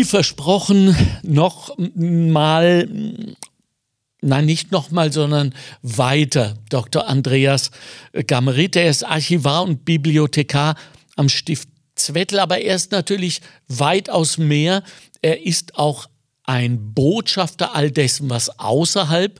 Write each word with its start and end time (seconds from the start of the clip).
Wie 0.00 0.04
versprochen, 0.04 0.96
noch 1.22 1.76
mal, 1.76 2.88
nein, 4.22 4.46
nicht 4.46 4.72
nochmal, 4.72 5.12
sondern 5.12 5.54
weiter. 5.82 6.54
Dr. 6.70 7.06
Andreas 7.06 7.70
Gammerit, 8.26 8.76
er 8.76 8.88
ist 8.88 9.04
Archivar 9.04 9.62
und 9.62 9.84
Bibliothekar 9.84 10.76
am 11.16 11.28
Stift 11.28 11.68
Zwettl, 11.96 12.38
aber 12.38 12.62
er 12.62 12.76
ist 12.76 12.92
natürlich 12.92 13.42
weitaus 13.68 14.38
mehr. 14.38 14.84
Er 15.20 15.44
ist 15.44 15.76
auch 15.76 16.08
ein 16.44 16.94
Botschafter 16.94 17.74
all 17.74 17.90
dessen, 17.90 18.30
was 18.30 18.58
außerhalb 18.58 19.38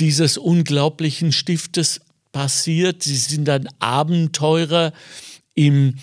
dieses 0.00 0.36
unglaublichen 0.36 1.32
Stiftes 1.32 2.02
passiert. 2.30 3.04
Sie 3.04 3.16
sind 3.16 3.48
ein 3.48 3.66
Abenteurer 3.78 4.92
im 5.54 5.94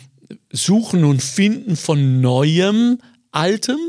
Suchen 0.51 1.03
und 1.03 1.21
Finden 1.21 1.75
von 1.75 2.19
Neuem, 2.19 2.97
Altem. 3.35 3.79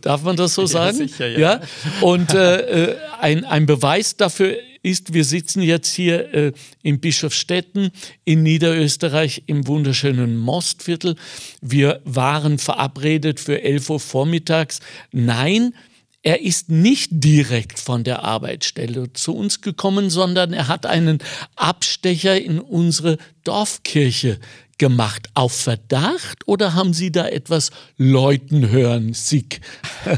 Darf 0.00 0.22
man 0.22 0.36
das 0.36 0.54
so 0.54 0.66
sagen? 0.66 0.98
Ja, 0.98 1.06
sicher, 1.06 1.28
ja. 1.28 1.38
ja? 1.38 1.60
Und 2.00 2.32
äh, 2.34 2.90
äh, 2.90 2.96
ein, 3.20 3.44
ein 3.44 3.66
Beweis 3.66 4.16
dafür 4.16 4.56
ist, 4.82 5.12
wir 5.12 5.24
sitzen 5.24 5.62
jetzt 5.62 5.92
hier 5.92 6.32
äh, 6.32 6.52
in 6.82 7.00
Bischofstetten 7.00 7.90
in 8.24 8.42
Niederösterreich 8.42 9.42
im 9.46 9.66
wunderschönen 9.66 10.36
Mostviertel. 10.38 11.16
Wir 11.60 12.00
waren 12.04 12.58
verabredet 12.58 13.40
für 13.40 13.62
11 13.62 13.90
Uhr 13.90 14.00
vormittags. 14.00 14.80
Nein, 15.12 15.74
er 16.22 16.42
ist 16.42 16.68
nicht 16.68 17.10
direkt 17.12 17.78
von 17.78 18.04
der 18.04 18.24
Arbeitsstelle 18.24 19.12
zu 19.12 19.34
uns 19.34 19.60
gekommen, 19.60 20.10
sondern 20.10 20.52
er 20.52 20.68
hat 20.68 20.86
einen 20.86 21.18
Abstecher 21.56 22.40
in 22.40 22.58
unsere 22.58 23.16
Dorfkirche 23.44 24.38
gemacht. 24.80 25.28
Auf 25.34 25.52
Verdacht 25.52 26.48
oder 26.48 26.74
haben 26.74 26.94
Sie 26.94 27.12
da 27.12 27.28
etwas 27.28 27.70
läuten 27.98 28.70
hören, 28.70 29.12
Sieg? 29.12 29.60
äh, 30.06 30.16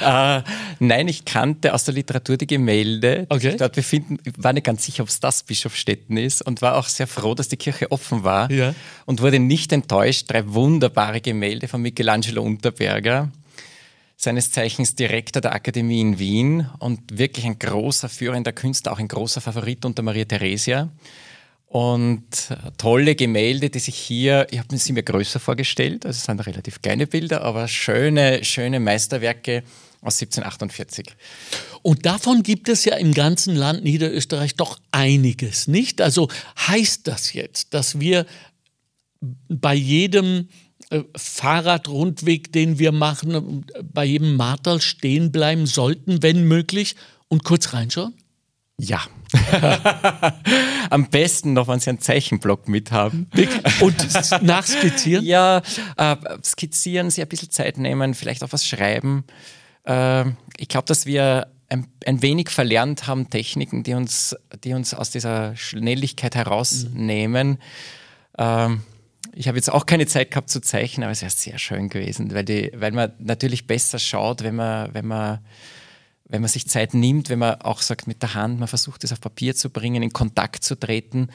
nein, 0.78 1.08
ich 1.08 1.24
kannte 1.24 1.74
aus 1.74 1.82
der 1.84 1.94
Literatur 1.94 2.36
die 2.36 2.46
Gemälde, 2.46 3.26
okay. 3.28 3.56
dort 3.58 3.74
befinden. 3.74 4.18
Ich 4.24 4.32
war 4.36 4.52
nicht 4.52 4.64
ganz 4.64 4.84
sicher, 4.86 5.02
ob 5.02 5.08
es 5.08 5.18
das 5.18 5.42
Bischofstetten 5.42 6.16
ist 6.16 6.42
und 6.42 6.62
war 6.62 6.76
auch 6.76 6.86
sehr 6.86 7.08
froh, 7.08 7.34
dass 7.34 7.48
die 7.48 7.56
Kirche 7.56 7.90
offen 7.90 8.22
war 8.22 8.50
Ja. 8.52 8.72
und 9.04 9.20
wurde 9.20 9.40
nicht 9.40 9.72
enttäuscht. 9.72 10.30
Drei 10.30 10.46
wunderbare 10.54 11.20
Gemälde 11.20 11.66
von 11.66 11.82
Michelangelo 11.82 12.40
Unterberger 12.40 13.30
seines 14.16 14.52
Zeichens 14.52 14.94
Direktor 14.94 15.42
der 15.42 15.54
Akademie 15.54 16.00
in 16.00 16.20
Wien 16.20 16.70
und 16.78 17.18
wirklich 17.18 17.44
ein 17.46 17.58
großer 17.58 18.08
führender 18.08 18.52
Künstler, 18.52 18.92
auch 18.92 19.00
ein 19.00 19.08
großer 19.08 19.40
Favorit 19.40 19.84
unter 19.84 20.02
Maria 20.02 20.24
Theresia. 20.24 20.88
Und 21.74 22.22
tolle 22.78 23.16
Gemälde, 23.16 23.68
die 23.68 23.80
sich 23.80 23.96
hier, 23.96 24.46
ich 24.52 24.60
habe 24.60 24.78
sie 24.78 24.92
mir 24.92 25.02
größer 25.02 25.40
vorgestellt, 25.40 26.06
also 26.06 26.16
es 26.16 26.22
sind 26.22 26.38
relativ 26.46 26.80
kleine 26.80 27.08
Bilder, 27.08 27.42
aber 27.42 27.66
schöne, 27.66 28.44
schöne 28.44 28.78
Meisterwerke 28.78 29.64
aus 30.00 30.22
1748. 30.22 31.04
Und 31.82 32.06
davon 32.06 32.44
gibt 32.44 32.68
es 32.68 32.84
ja 32.84 32.94
im 32.94 33.12
ganzen 33.12 33.56
Land 33.56 33.82
Niederösterreich 33.82 34.54
doch 34.54 34.78
einiges, 34.92 35.66
nicht? 35.66 36.00
Also 36.00 36.28
heißt 36.56 37.08
das 37.08 37.32
jetzt, 37.32 37.74
dass 37.74 37.98
wir 37.98 38.24
bei 39.48 39.74
jedem 39.74 40.50
äh, 40.90 41.02
Fahrradrundweg, 41.16 42.52
den 42.52 42.78
wir 42.78 42.92
machen, 42.92 43.64
äh, 43.74 43.82
bei 43.82 44.04
jedem 44.04 44.36
Martal 44.36 44.80
stehen 44.80 45.32
bleiben 45.32 45.66
sollten, 45.66 46.22
wenn 46.22 46.46
möglich, 46.46 46.94
und 47.26 47.42
kurz 47.42 47.72
reinschauen? 47.72 48.14
Ja. 48.78 49.02
Am 50.90 51.08
besten 51.08 51.52
noch, 51.52 51.68
wenn 51.68 51.80
Sie 51.80 51.90
einen 51.90 52.00
Zeichenblock 52.00 52.68
mithaben. 52.68 53.28
Und 53.80 54.42
nachskizzieren? 54.42 55.24
Ja, 55.24 55.62
äh, 55.96 56.16
skizzieren, 56.42 57.10
Sie 57.10 57.22
ein 57.22 57.28
bisschen 57.28 57.50
Zeit 57.50 57.78
nehmen, 57.78 58.14
vielleicht 58.14 58.42
auch 58.42 58.52
was 58.52 58.66
schreiben. 58.66 59.24
Äh, 59.84 60.24
ich 60.56 60.68
glaube, 60.68 60.86
dass 60.86 61.06
wir 61.06 61.48
ein, 61.68 61.86
ein, 62.04 62.22
wenig 62.22 62.50
verlernt 62.50 63.06
haben, 63.06 63.30
Techniken, 63.30 63.84
die 63.84 63.94
uns, 63.94 64.36
die 64.64 64.74
uns 64.74 64.92
aus 64.92 65.10
dieser 65.10 65.56
Schnelligkeit 65.56 66.34
herausnehmen. 66.34 67.50
Mhm. 67.50 67.58
Ähm, 68.38 68.82
ich 69.34 69.48
habe 69.48 69.56
jetzt 69.56 69.72
auch 69.72 69.86
keine 69.86 70.06
Zeit 70.06 70.30
gehabt 70.30 70.50
zu 70.50 70.60
zeichnen, 70.60 71.04
aber 71.04 71.12
es 71.12 71.22
wäre 71.22 71.30
sehr 71.30 71.58
schön 71.58 71.88
gewesen, 71.88 72.32
weil, 72.34 72.44
die, 72.44 72.70
weil 72.74 72.92
man 72.92 73.12
natürlich 73.18 73.66
besser 73.66 73.98
schaut, 73.98 74.42
wenn 74.42 74.56
man, 74.56 74.94
wenn 74.94 75.06
man 75.06 75.40
wenn 76.26 76.40
man 76.40 76.48
sich 76.48 76.68
Zeit 76.68 76.94
nimmt, 76.94 77.28
wenn 77.28 77.38
man 77.38 77.60
auch 77.60 77.82
sagt 77.82 78.06
mit 78.06 78.22
der 78.22 78.34
Hand, 78.34 78.58
man 78.58 78.68
versucht 78.68 79.04
es 79.04 79.12
auf 79.12 79.20
Papier 79.20 79.54
zu 79.54 79.70
bringen, 79.70 80.02
in 80.02 80.12
Kontakt 80.12 80.64
zu 80.64 80.78
treten. 80.78 81.28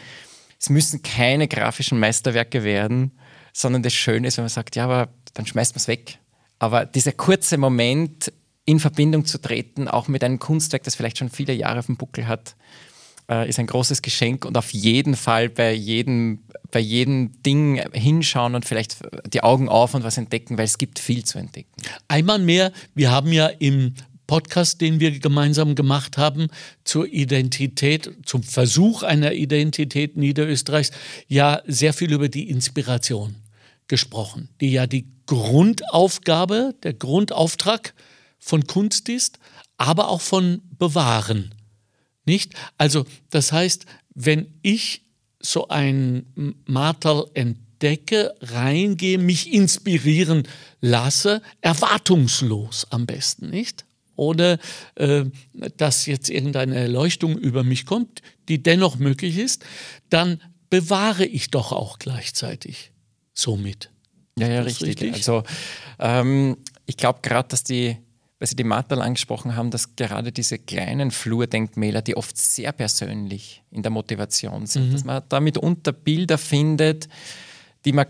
Es 0.59 0.69
müssen 0.69 1.03
keine 1.03 1.47
grafischen 1.47 1.99
Meisterwerke 1.99 2.63
werden, 2.63 3.11
sondern 3.53 3.83
das 3.83 3.93
Schöne 3.93 4.27
ist, 4.27 4.37
wenn 4.37 4.43
man 4.43 4.49
sagt, 4.49 4.75
ja, 4.75 4.85
aber 4.85 5.09
dann 5.33 5.45
schmeißt 5.45 5.75
man 5.75 5.79
es 5.79 5.87
weg. 5.87 6.17
Aber 6.57 6.85
dieser 6.85 7.11
kurze 7.11 7.57
Moment, 7.57 8.31
in 8.65 8.79
Verbindung 8.79 9.25
zu 9.25 9.39
treten, 9.39 9.87
auch 9.87 10.07
mit 10.07 10.23
einem 10.23 10.39
Kunstwerk, 10.39 10.83
das 10.83 10.95
vielleicht 10.95 11.17
schon 11.17 11.29
viele 11.29 11.53
Jahre 11.53 11.79
auf 11.79 11.87
dem 11.87 11.97
Buckel 11.97 12.27
hat, 12.27 12.55
äh, 13.29 13.47
ist 13.47 13.59
ein 13.59 13.67
großes 13.67 14.01
Geschenk 14.01 14.45
und 14.45 14.57
auf 14.57 14.71
jeden 14.71 15.15
Fall 15.15 15.49
bei 15.49 15.71
jedem, 15.73 16.43
bei 16.71 16.79
jedem 16.79 17.41
Ding 17.43 17.81
hinschauen 17.93 18.55
und 18.55 18.65
vielleicht 18.65 18.97
die 19.33 19.41
Augen 19.41 19.69
auf 19.69 19.93
und 19.93 20.03
was 20.03 20.17
entdecken, 20.17 20.57
weil 20.57 20.65
es 20.65 20.77
gibt 20.77 20.99
viel 20.99 21.23
zu 21.23 21.39
entdecken. 21.39 21.71
Einmal 22.07 22.39
mehr, 22.39 22.71
wir 22.95 23.11
haben 23.11 23.31
ja 23.31 23.47
im 23.47 23.93
Podcast, 24.29 24.79
den 24.79 24.99
wir 24.99 25.19
gemeinsam 25.19 25.73
gemacht 25.73 26.19
haben, 26.19 26.49
zur 26.83 27.07
Identität, 27.07 28.11
zum 28.27 28.43
Versuch 28.43 29.01
einer 29.01 29.33
Identität 29.33 30.17
Niederösterreichs, 30.17 30.91
ja 31.27 31.63
sehr 31.65 31.93
viel 31.93 32.13
über 32.13 32.29
die 32.29 32.47
Inspiration 32.47 33.33
gesprochen, 33.87 34.47
die 34.61 34.71
ja 34.71 34.85
die 34.85 35.07
Grundaufgabe, 35.25 36.75
der 36.83 36.93
Grundauftrag 36.93 37.95
von 38.37 38.67
Kunst 38.67 39.09
ist, 39.09 39.39
aber 39.77 40.09
auch 40.09 40.21
von 40.21 40.61
Bewahren. 40.77 41.55
Nicht? 42.23 42.53
Also, 42.77 43.07
das 43.31 43.51
heißt, 43.51 43.87
wenn 44.13 44.53
ich 44.61 45.01
so 45.39 45.69
ein 45.69 46.27
Martal 46.67 47.25
entdecke, 47.33 48.35
reingehe, 48.41 49.17
mich 49.17 49.51
inspirieren 49.51 50.47
lasse, 50.81 51.41
erwartungslos 51.61 52.85
am 52.91 53.07
besten, 53.07 53.49
nicht? 53.49 53.85
Ohne 54.19 54.59
äh, 54.95 55.25
dass 55.77 56.05
jetzt 56.05 56.29
irgendeine 56.29 56.75
Erleuchtung 56.75 57.37
über 57.37 57.63
mich 57.63 57.85
kommt, 57.85 58.21
die 58.47 58.61
dennoch 58.61 58.97
möglich 58.97 59.37
ist, 59.37 59.65
dann 60.09 60.41
bewahre 60.69 61.25
ich 61.25 61.49
doch 61.49 61.71
auch 61.71 61.97
gleichzeitig 61.97 62.91
somit. 63.33 63.89
Ja, 64.37 64.47
ja, 64.47 64.61
richtig. 64.61 64.89
richtig. 64.89 65.13
Also 65.13 65.43
ähm, 65.99 66.57
ich 66.85 66.97
glaube 66.97 67.19
gerade, 67.21 67.49
dass 67.49 67.63
die, 67.63 67.97
weil 68.39 68.47
Sie 68.47 68.55
die 68.55 68.63
Martal 68.63 69.01
angesprochen 69.01 69.55
haben, 69.55 69.71
dass 69.71 69.95
gerade 69.95 70.31
diese 70.31 70.59
kleinen 70.59 71.11
Flurdenkmäler, 71.11 72.01
die 72.01 72.15
oft 72.15 72.37
sehr 72.37 72.71
persönlich 72.71 73.63
in 73.71 73.81
der 73.81 73.91
Motivation 73.91 74.65
sind, 74.65 74.89
mhm. 74.89 74.91
dass 74.93 75.03
man 75.03 75.23
damit 75.29 75.57
unter 75.57 75.91
Bilder 75.91 76.37
findet, 76.37 77.09
die 77.85 77.93
man 77.93 78.05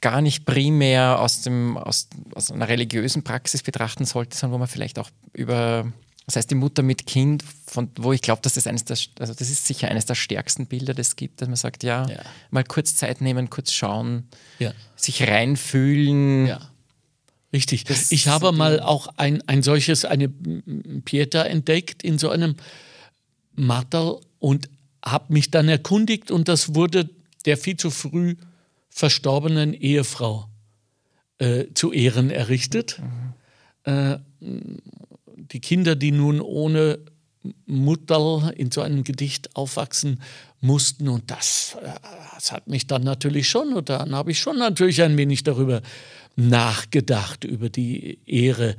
gar 0.00 0.20
nicht 0.20 0.44
primär 0.44 1.20
aus, 1.20 1.42
dem, 1.42 1.76
aus, 1.76 2.08
aus 2.34 2.50
einer 2.50 2.68
religiösen 2.68 3.24
Praxis 3.24 3.62
betrachten 3.62 4.04
sollte, 4.04 4.36
sondern 4.36 4.54
wo 4.54 4.58
man 4.58 4.68
vielleicht 4.68 4.98
auch 4.98 5.10
über, 5.32 5.92
das 6.26 6.36
heißt 6.36 6.50
die 6.50 6.54
Mutter 6.54 6.82
mit 6.82 7.06
Kind, 7.06 7.42
von, 7.66 7.90
wo 7.96 8.12
ich 8.12 8.22
glaube, 8.22 8.40
dass 8.42 8.54
das 8.54 8.66
eines 8.66 8.84
der, 8.84 8.96
also 9.18 9.34
das 9.34 9.50
ist 9.50 9.66
sicher 9.66 9.88
eines 9.88 10.06
der 10.06 10.14
stärksten 10.14 10.66
Bilder, 10.66 10.94
das 10.94 11.08
es 11.08 11.16
gibt, 11.16 11.40
dass 11.40 11.48
man 11.48 11.56
sagt, 11.56 11.82
ja, 11.82 12.08
ja. 12.08 12.20
mal 12.50 12.64
kurz 12.64 12.94
Zeit 12.94 13.20
nehmen, 13.20 13.50
kurz 13.50 13.72
schauen, 13.72 14.28
ja. 14.58 14.72
sich 14.94 15.26
reinfühlen. 15.26 16.46
Ja. 16.46 16.70
Richtig. 17.52 17.84
Das 17.84 18.12
ich 18.12 18.28
habe 18.28 18.52
mal 18.52 18.78
auch 18.78 19.08
ein, 19.16 19.42
ein 19.48 19.62
solches, 19.62 20.04
eine 20.04 20.28
Pieta 20.28 21.42
entdeckt 21.44 22.04
in 22.04 22.18
so 22.18 22.28
einem 22.28 22.56
Martel 23.54 24.20
und 24.38 24.68
habe 25.04 25.32
mich 25.32 25.50
dann 25.50 25.68
erkundigt 25.68 26.30
und 26.30 26.46
das 26.46 26.74
wurde 26.74 27.08
der 27.46 27.56
viel 27.56 27.76
zu 27.76 27.90
früh 27.90 28.36
verstorbenen 28.98 29.74
Ehefrau 29.74 30.48
äh, 31.38 31.66
zu 31.72 31.92
Ehren 31.92 32.30
errichtet. 32.30 33.00
Mhm. 33.84 33.92
Äh, 33.92 34.18
die 35.36 35.60
Kinder, 35.60 35.94
die 35.94 36.10
nun 36.10 36.40
ohne 36.40 36.98
Mutter 37.66 38.52
in 38.56 38.72
so 38.72 38.80
einem 38.80 39.04
Gedicht 39.04 39.54
aufwachsen 39.54 40.20
mussten. 40.60 41.08
Und 41.08 41.30
das, 41.30 41.76
äh, 41.80 41.90
das 42.34 42.50
hat 42.50 42.66
mich 42.66 42.88
dann 42.88 43.04
natürlich 43.04 43.48
schon, 43.48 43.72
und 43.72 43.88
dann 43.88 44.16
habe 44.16 44.32
ich 44.32 44.40
schon 44.40 44.58
natürlich 44.58 45.00
ein 45.00 45.16
wenig 45.16 45.44
darüber 45.44 45.80
nachgedacht, 46.34 47.44
über 47.44 47.70
die 47.70 48.18
Ehre 48.26 48.74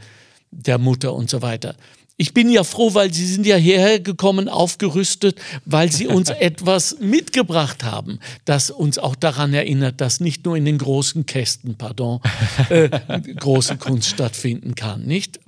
der 0.52 0.80
Mutter 0.80 1.14
und 1.14 1.30
so 1.30 1.42
weiter. 1.42 1.78
Ich 2.22 2.34
bin 2.34 2.50
ja 2.50 2.66
froh, 2.66 2.94
weil 2.94 3.14
Sie 3.14 3.26
sind 3.26 3.46
ja 3.46 3.56
hierher 3.56 4.02
gekommen, 4.02 4.50
aufgerüstet, 4.50 5.40
weil 5.64 5.90
Sie 5.90 6.06
uns 6.06 6.30
etwas 6.42 6.98
mitgebracht 7.00 7.86
haben, 7.86 8.20
das 8.44 8.72
uns 8.72 8.98
auch 8.98 9.16
daran 9.16 9.54
erinnert, 9.54 10.02
dass 10.02 10.20
nicht 10.20 10.44
nur 10.44 10.58
in 10.58 10.66
den 10.66 10.80
großen 10.80 11.26
Kästen, 11.26 11.76
pardon, 11.76 12.20
äh, 12.68 12.90
große 13.40 13.78
Kunst 13.78 14.10
stattfinden 14.10 14.76
kann. 14.76 15.06
Nicht? 15.06 15.40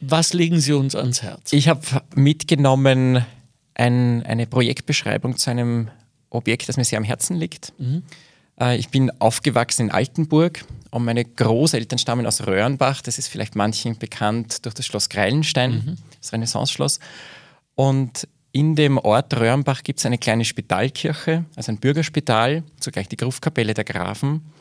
Was 0.00 0.32
legen 0.32 0.60
Sie 0.60 0.72
uns 0.72 0.94
ans 0.94 1.22
Herz? 1.22 1.52
Ich 1.52 1.66
habe 1.66 1.82
mitgenommen 2.14 3.26
ein, 3.74 4.22
eine 4.22 4.46
Projektbeschreibung 4.46 5.36
zu 5.36 5.50
einem 5.50 5.88
Objekt, 6.30 6.68
das 6.68 6.76
mir 6.76 6.84
sehr 6.84 6.98
am 6.98 7.04
Herzen 7.04 7.36
liegt. 7.36 7.72
Mhm. 7.78 8.04
Ich 8.78 8.88
bin 8.90 9.10
aufgewachsen 9.18 9.86
in 9.86 9.90
Altenburg 9.90 10.64
und 10.94 11.04
meine 11.04 11.24
Großeltern 11.24 11.98
stammen 11.98 12.24
aus 12.24 12.46
Röhrenbach. 12.46 13.02
Das 13.02 13.18
ist 13.18 13.26
vielleicht 13.26 13.56
manchen 13.56 13.98
bekannt 13.98 14.64
durch 14.64 14.76
das 14.76 14.86
Schloss 14.86 15.08
Greilenstein, 15.08 15.72
mhm. 15.72 15.96
das 16.20 16.32
Renaissance-Schloss. 16.32 17.00
Und 17.74 18.28
in 18.52 18.76
dem 18.76 18.98
Ort 18.98 19.34
Röhrenbach 19.34 19.82
gibt 19.82 19.98
es 19.98 20.06
eine 20.06 20.18
kleine 20.18 20.44
Spitalkirche, 20.44 21.46
also 21.56 21.72
ein 21.72 21.78
Bürgerspital, 21.78 22.62
zugleich 22.78 23.08
die 23.08 23.16
Grufkapelle 23.16 23.74
der 23.74 23.82
Grafen. 23.82 24.52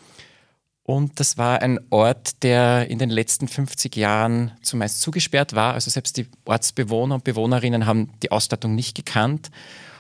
Und 0.82 1.20
das 1.20 1.38
war 1.38 1.62
ein 1.62 1.80
Ort, 1.92 2.42
der 2.42 2.90
in 2.90 2.98
den 2.98 3.12
letzten 3.12 3.48
50 3.48 3.96
Jahren 3.96 4.54
zumeist 4.64 5.02
zugesperrt 5.02 5.54
war. 5.54 5.76
Also 5.76 5.92
selbst 5.92 6.18
die 6.18 6.26
Ortsbewohner 6.46 7.14
und 7.14 7.24
Bewohnerinnen 7.26 7.86
haben 7.86 8.10
die 8.24 8.32
Ausstattung 8.32 8.74
nicht 8.74 8.96
gekannt. 8.96 9.52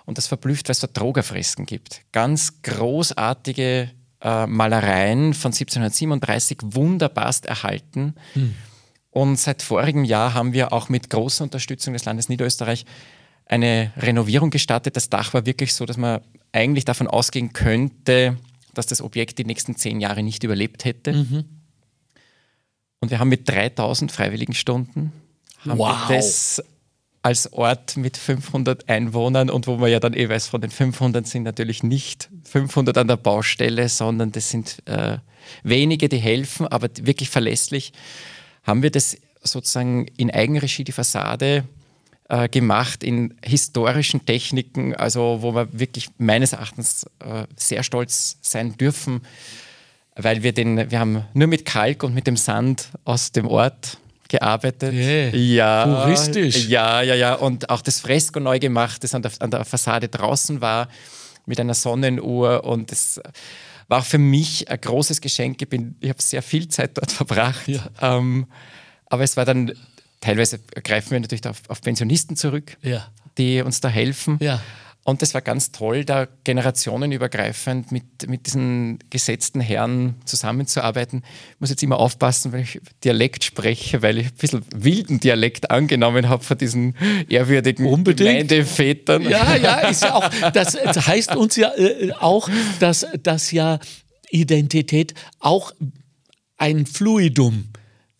Und 0.05 0.17
das 0.17 0.25
verblüfft, 0.25 0.67
weil 0.67 0.73
es 0.73 0.79
dort 0.79 0.97
Drogerfresken 0.97 1.67
gibt. 1.67 2.01
Ganz 2.11 2.63
großartige 2.63 3.91
äh, 4.23 4.47
Malereien 4.47 5.33
von 5.33 5.49
1737, 5.49 6.57
wunderbarst 6.63 7.45
erhalten. 7.45 8.15
Hm. 8.33 8.55
Und 9.11 9.37
seit 9.37 9.61
vorigem 9.61 10.05
Jahr 10.05 10.33
haben 10.33 10.53
wir 10.53 10.73
auch 10.73 10.89
mit 10.89 11.09
großer 11.09 11.43
Unterstützung 11.43 11.93
des 11.93 12.05
Landes 12.05 12.29
Niederösterreich 12.29 12.85
eine 13.45 13.91
Renovierung 13.97 14.49
gestartet. 14.49 14.95
Das 14.95 15.09
Dach 15.09 15.33
war 15.33 15.45
wirklich 15.45 15.73
so, 15.73 15.85
dass 15.85 15.97
man 15.97 16.21
eigentlich 16.51 16.85
davon 16.85 17.07
ausgehen 17.07 17.53
könnte, 17.53 18.37
dass 18.73 18.87
das 18.87 19.01
Objekt 19.01 19.37
die 19.37 19.45
nächsten 19.45 19.75
zehn 19.75 19.99
Jahre 19.99 20.23
nicht 20.23 20.43
überlebt 20.43 20.85
hätte. 20.85 21.13
Mhm. 21.13 21.45
Und 22.99 23.11
wir 23.11 23.19
haben 23.19 23.29
mit 23.29 23.47
3000 23.49 24.11
freiwilligen 24.11 24.53
Stunden 24.53 25.11
haben 25.59 25.77
wow. 25.77 26.09
wir 26.09 26.15
das 26.15 26.63
als 27.23 27.51
Ort 27.53 27.95
mit 27.95 28.17
500 28.17 28.89
Einwohnern 28.89 29.49
und 29.49 29.65
wo 29.65 29.77
man 29.77 29.89
ja 29.89 30.01
dann 30.01 30.13
eh 30.13 30.27
weiß, 30.27 30.47
von 30.47 30.59
den 30.59 30.69
500 30.69 31.25
sind 31.25 31.43
natürlich 31.43 31.81
nicht 31.81 32.29
500 32.43 32.97
an 32.97 33.07
der 33.07 33.17
Baustelle, 33.17 33.87
sondern 33.87 34.33
das 34.33 34.49
sind 34.49 34.77
äh, 34.85 35.17
wenige, 35.63 36.09
die 36.09 36.17
helfen, 36.17 36.67
aber 36.67 36.89
wirklich 37.01 37.29
verlässlich, 37.29 37.93
haben 38.63 38.83
wir 38.83 38.91
das 38.91 39.17
sozusagen 39.41 40.05
in 40.17 40.31
Eigenregie 40.31 40.83
die 40.83 40.91
Fassade 40.91 41.63
äh, 42.27 42.49
gemacht 42.49 43.03
in 43.03 43.35
historischen 43.41 44.25
Techniken, 44.25 44.93
also 44.93 45.39
wo 45.41 45.55
wir 45.55 45.67
wirklich 45.71 46.09
meines 46.17 46.51
Erachtens 46.51 47.05
äh, 47.19 47.45
sehr 47.55 47.83
stolz 47.83 48.37
sein 48.41 48.77
dürfen, 48.77 49.21
weil 50.17 50.43
wir 50.43 50.51
den, 50.51 50.91
wir 50.91 50.99
haben 50.99 51.23
nur 51.33 51.47
mit 51.47 51.63
Kalk 51.63 52.03
und 52.03 52.13
mit 52.13 52.27
dem 52.27 52.37
Sand 52.37 52.89
aus 53.05 53.31
dem 53.31 53.47
Ort 53.47 53.97
gearbeitet. 54.33 54.93
Yeah. 54.93 55.35
Ja. 55.35 55.85
Puristisch. 55.85 56.67
Ja, 56.67 57.01
ja, 57.03 57.13
ja. 57.13 57.35
Und 57.35 57.69
auch 57.69 57.81
das 57.81 57.99
Fresko 57.99 58.39
neu 58.39 58.57
gemacht, 58.57 59.03
das 59.03 59.13
an 59.13 59.21
der, 59.21 59.31
an 59.39 59.51
der 59.51 59.63
Fassade 59.63 60.09
draußen 60.09 60.59
war, 60.59 60.87
mit 61.45 61.59
einer 61.59 61.75
Sonnenuhr. 61.75 62.63
Und 62.63 62.91
es 62.91 63.21
war 63.87 63.99
auch 63.99 64.05
für 64.05 64.17
mich 64.17 64.69
ein 64.69 64.81
großes 64.81 65.21
Geschenk. 65.21 65.61
Ich, 65.61 65.67
ich 65.99 66.09
habe 66.09 66.21
sehr 66.21 66.41
viel 66.41 66.67
Zeit 66.67 66.97
dort 66.97 67.11
verbracht. 67.21 67.67
Ja. 67.67 67.87
Ähm, 68.01 68.47
aber 69.05 69.23
es 69.23 69.37
war 69.37 69.45
dann 69.45 69.71
teilweise 70.19 70.59
greifen 70.83 71.11
wir 71.11 71.19
natürlich 71.19 71.45
auf, 71.47 71.61
auf 71.67 71.81
Pensionisten 71.81 72.35
zurück, 72.35 72.77
ja. 72.81 73.05
die 73.37 73.61
uns 73.61 73.81
da 73.81 73.89
helfen. 73.89 74.39
Ja. 74.41 74.61
Und 75.05 75.21
das 75.21 75.33
war 75.33 75.41
ganz 75.41 75.73
toll, 75.73 76.05
da 76.05 76.27
generationenübergreifend 76.45 77.91
mit, 77.91 78.29
mit 78.29 78.45
diesen 78.45 78.99
gesetzten 79.09 79.59
Herren 79.59 80.15
zusammenzuarbeiten. 80.23 81.23
Ich 81.51 81.59
muss 81.59 81.69
jetzt 81.69 81.83
immer 81.83 81.99
aufpassen, 81.99 82.53
wenn 82.53 82.61
ich 82.61 82.79
Dialekt 83.03 83.43
spreche, 83.43 84.01
weil 84.01 84.17
ich 84.17 84.27
ein 84.27 84.35
bisschen 84.35 84.65
wilden 84.73 85.19
Dialekt 85.19 85.71
angenommen 85.71 86.29
habe 86.29 86.41
von 86.41 86.57
diesen 86.57 86.95
ehrwürdigen 87.27 87.85
Unbedingt. 87.85 88.29
Gemeindevätern. 88.49 89.23
Ja, 89.23 89.57
ja, 89.57 89.79
ist 89.89 90.03
ja 90.03 90.15
auch, 90.15 90.29
das, 90.53 90.75
heißt 90.75 91.35
uns 91.35 91.57
ja 91.57 91.73
äh, 91.75 92.13
auch, 92.13 92.49
dass, 92.79 93.05
dass 93.21 93.51
ja 93.51 93.79
Identität 94.31 95.13
auch 95.39 95.73
ein 96.57 96.85
Fluidum 96.85 97.65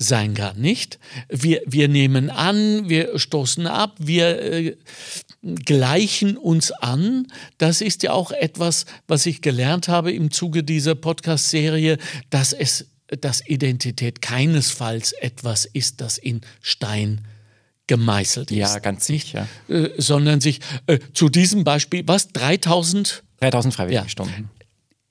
sein 0.04 0.34
kann, 0.34 0.60
nicht? 0.60 1.00
Wir, 1.30 1.62
wir 1.66 1.88
nehmen 1.88 2.30
an, 2.30 2.90
wir 2.90 3.18
stoßen 3.18 3.68
ab, 3.68 3.96
wir 4.00 4.42
äh, 4.42 4.78
gleichen 5.44 6.38
uns 6.38 6.72
an. 6.72 7.28
Das 7.58 7.82
ist 7.82 8.04
ja 8.04 8.14
auch 8.14 8.32
etwas, 8.32 8.86
was 9.08 9.26
ich 9.26 9.42
gelernt 9.42 9.88
habe 9.88 10.12
im 10.12 10.32
Zuge 10.32 10.64
dieser 10.64 10.96
Podcast-Serie, 10.96 11.98
dass 12.30 12.54
es, 12.54 12.88
dass 13.20 13.46
Identität 13.46 14.22
keinesfalls 14.22 15.12
etwas 15.14 15.66
ist, 15.66 16.02
das 16.02 16.18
in 16.18 16.42
Stein 16.62 17.22
gemeißelt 17.88 18.52
ist. 18.52 18.58
Ja, 18.58 18.80
ganz 18.80 19.06
sicher. 19.06 19.48
Äh, 19.68 19.90
sondern 19.98 20.40
sich 20.40 20.62
äh, 20.88 21.00
zu 21.14 21.30
diesem 21.30 21.66
Beispiel, 21.66 22.04
was, 22.08 22.30
3000? 22.30 23.24
3000 23.42 23.74
freiwillige 23.74 24.04
ja. 24.04 24.10
Stunden. 24.10 24.50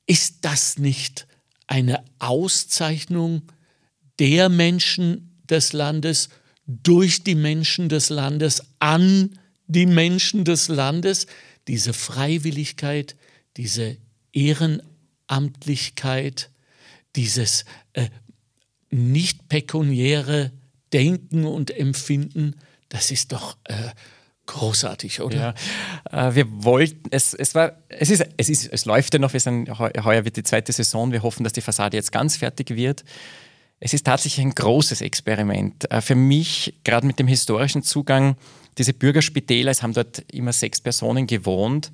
Ist 0.07 0.39
das 0.43 0.79
nicht 0.79 1.27
eine 1.67 2.03
Auszeichnung 2.19 3.43
der 4.19 4.49
Menschen 4.49 5.39
des 5.49 5.75
Landes 5.75 6.31
durch 6.67 7.25
die 7.25 7.35
Menschen 7.35 7.89
des 7.89 8.09
Landes 8.09 8.63
an 8.79 9.39
die 9.73 9.87
Menschen 9.87 10.45
des 10.45 10.69
Landes, 10.69 11.27
diese 11.69 11.93
Freiwilligkeit, 11.93 13.15
diese 13.57 13.97
Ehrenamtlichkeit, 14.33 16.51
dieses 17.17 17.65
äh, 17.93 18.09
nicht 18.91 19.49
pekuniäre 19.49 20.53
Denken 20.93 21.47
und 21.47 21.71
Empfinden, 21.71 22.57
das 22.89 23.11
ist 23.11 23.33
doch 23.33 23.57
äh, 23.65 23.89
großartig, 24.47 25.21
oder? 25.23 25.55
Ja, 26.11 26.29
äh, 26.29 26.35
wir 26.35 26.65
wollten, 26.65 27.09
es, 27.11 27.33
es 27.33 27.55
war, 27.55 27.79
es 27.89 28.11
ist, 28.11 28.27
es 28.37 28.51
ist, 28.51 28.71
es 28.71 28.85
läuft 28.85 29.15
ja 29.15 29.21
noch, 29.21 29.33
wir 29.33 29.41
sind, 29.41 29.79
heuer 29.79 30.25
wird 30.25 30.37
die 30.37 30.43
zweite 30.43 30.73
Saison, 30.73 31.13
wir 31.13 31.23
hoffen, 31.23 31.45
dass 31.45 31.55
die 31.55 31.63
Fassade 31.63 31.97
jetzt 31.97 32.13
ganz 32.13 32.37
fertig 32.37 32.71
wird. 32.71 33.05
Es 33.85 33.93
ist 33.93 34.07
tatsächlich 34.07 34.47
ein 34.47 34.55
großes 34.55 35.01
Experiment. 35.01 35.91
Äh, 35.91 36.01
für 36.01 36.15
mich, 36.15 36.73
gerade 36.85 37.05
mit 37.05 37.19
dem 37.19 37.27
historischen 37.27 37.83
Zugang, 37.83 38.37
diese 38.79 38.93
Bürgerspitäler, 38.93 39.73
es 39.73 39.83
haben 39.83 39.93
dort 39.93 40.21
immer 40.33 40.53
sechs 40.53 40.81
Personen 40.81 41.27
gewohnt. 41.27 41.91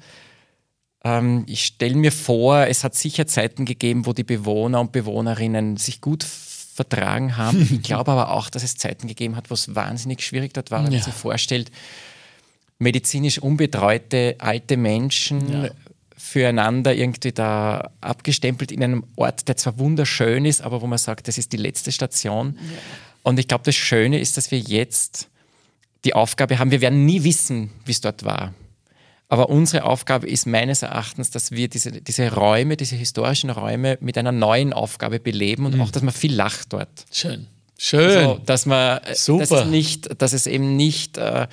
Ähm, 1.02 1.44
ich 1.46 1.64
stelle 1.64 1.96
mir 1.96 2.12
vor, 2.12 2.66
es 2.66 2.84
hat 2.84 2.94
sicher 2.94 3.26
Zeiten 3.26 3.64
gegeben, 3.64 4.04
wo 4.04 4.12
die 4.12 4.22
Bewohner 4.22 4.82
und 4.82 4.92
Bewohnerinnen 4.92 5.78
sich 5.78 6.02
gut 6.02 6.24
vertragen 6.24 7.38
haben. 7.38 7.62
Ich 7.62 7.82
glaube 7.82 8.12
aber 8.12 8.32
auch, 8.32 8.50
dass 8.50 8.64
es 8.64 8.76
Zeiten 8.76 9.08
gegeben 9.08 9.34
hat, 9.34 9.48
wo 9.48 9.54
es 9.54 9.74
wahnsinnig 9.74 10.22
schwierig 10.22 10.52
dort 10.52 10.70
war, 10.70 10.84
wenn 10.84 10.92
ja. 10.92 10.98
man 10.98 11.04
sich 11.06 11.14
vorstellt, 11.14 11.72
medizinisch 12.78 13.38
unbetreute 13.38 14.36
alte 14.40 14.76
Menschen, 14.76 15.50
ja 15.50 15.70
füreinander 16.18 16.94
irgendwie 16.94 17.32
da 17.32 17.92
abgestempelt 18.00 18.72
in 18.72 18.82
einem 18.82 19.04
Ort, 19.16 19.48
der 19.48 19.56
zwar 19.56 19.78
wunderschön 19.78 20.44
ist, 20.44 20.60
aber 20.60 20.82
wo 20.82 20.86
man 20.86 20.98
sagt, 20.98 21.28
das 21.28 21.38
ist 21.38 21.52
die 21.52 21.56
letzte 21.56 21.92
Station. 21.92 22.58
Ja. 22.60 22.78
Und 23.22 23.38
ich 23.38 23.46
glaube, 23.46 23.64
das 23.64 23.76
Schöne 23.76 24.18
ist, 24.18 24.36
dass 24.36 24.50
wir 24.50 24.58
jetzt 24.58 25.28
die 26.04 26.14
Aufgabe 26.14 26.58
haben, 26.58 26.70
wir 26.70 26.80
werden 26.80 27.06
nie 27.06 27.22
wissen, 27.24 27.70
wie 27.84 27.92
es 27.92 28.00
dort 28.00 28.24
war. 28.24 28.52
Aber 29.28 29.48
unsere 29.48 29.84
Aufgabe 29.84 30.26
ist 30.26 30.46
meines 30.46 30.82
Erachtens, 30.82 31.30
dass 31.30 31.52
wir 31.52 31.68
diese, 31.68 31.92
diese 31.92 32.32
Räume, 32.32 32.76
diese 32.76 32.96
historischen 32.96 33.50
Räume 33.50 33.98
mit 34.00 34.16
einer 34.18 34.32
neuen 34.32 34.72
Aufgabe 34.72 35.20
beleben 35.20 35.66
und 35.66 35.76
mhm. 35.76 35.82
auch, 35.82 35.90
dass 35.90 36.02
man 36.02 36.14
viel 36.14 36.34
lacht 36.34 36.72
dort. 36.72 36.88
Schön. 37.12 37.46
Schön. 37.76 38.16
Also, 38.16 38.40
dass 38.44 38.66
man, 38.66 39.00
Super. 39.14 39.40
Dass 39.40 39.50
es, 39.50 39.66
nicht, 39.66 40.20
dass 40.20 40.32
es 40.32 40.46
eben 40.46 40.76
nicht 40.76 41.18
äh, 41.18 41.46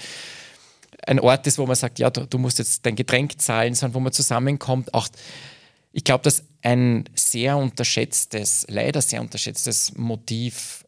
ein 1.08 1.20
Ort 1.20 1.48
ist, 1.48 1.58
wo 1.58 1.66
man 1.66 1.76
sagt, 1.76 2.00
ja, 2.00 2.10
du, 2.10 2.26
du 2.26 2.38
musst 2.38 2.60
jetzt 2.60 2.86
dein 2.86 2.96
Getränk 2.96 3.40
zahlen, 3.42 3.76
sondern 3.76 3.96
wo 3.96 4.00
man 4.00 4.14
zusammenkommt. 4.14 4.94
Auch 4.94 5.08
ich 5.92 6.04
glaube, 6.04 6.24
dass 6.24 6.44
ein 6.62 7.06
sehr 7.16 7.58
unterschätztes, 7.58 8.66
leider 8.70 9.02
sehr 9.02 9.22
unterschätztes 9.22 9.96
Motiv, 9.96 10.86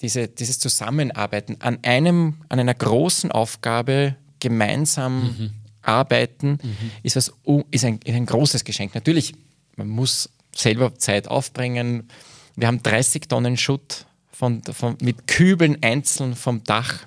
diese, 0.00 0.28
dieses 0.28 0.58
Zusammenarbeiten 0.58 1.56
an 1.60 1.78
einem, 1.82 2.36
an 2.48 2.60
einer 2.60 2.74
großen 2.74 3.32
Aufgabe 3.32 4.16
gemeinsam 4.38 5.22
mhm. 5.22 5.50
arbeiten, 5.82 6.58
mhm. 6.62 6.90
ist, 7.02 7.16
was, 7.16 7.32
ist, 7.70 7.84
ein, 7.84 7.98
ist 8.04 8.14
ein 8.14 8.26
großes 8.26 8.64
Geschenk. 8.64 8.94
Natürlich, 8.94 9.34
man 9.76 9.88
muss 9.88 10.30
selber 10.54 10.94
Zeit 10.96 11.26
aufbringen. 11.26 12.08
Wir 12.54 12.68
haben 12.68 12.82
30 12.82 13.28
Tonnen 13.28 13.56
Schutt 13.56 14.06
von, 14.30 14.62
von, 14.62 14.96
mit 15.00 15.26
Kübeln 15.26 15.82
einzeln 15.82 16.36
vom 16.36 16.62
Dach 16.64 17.06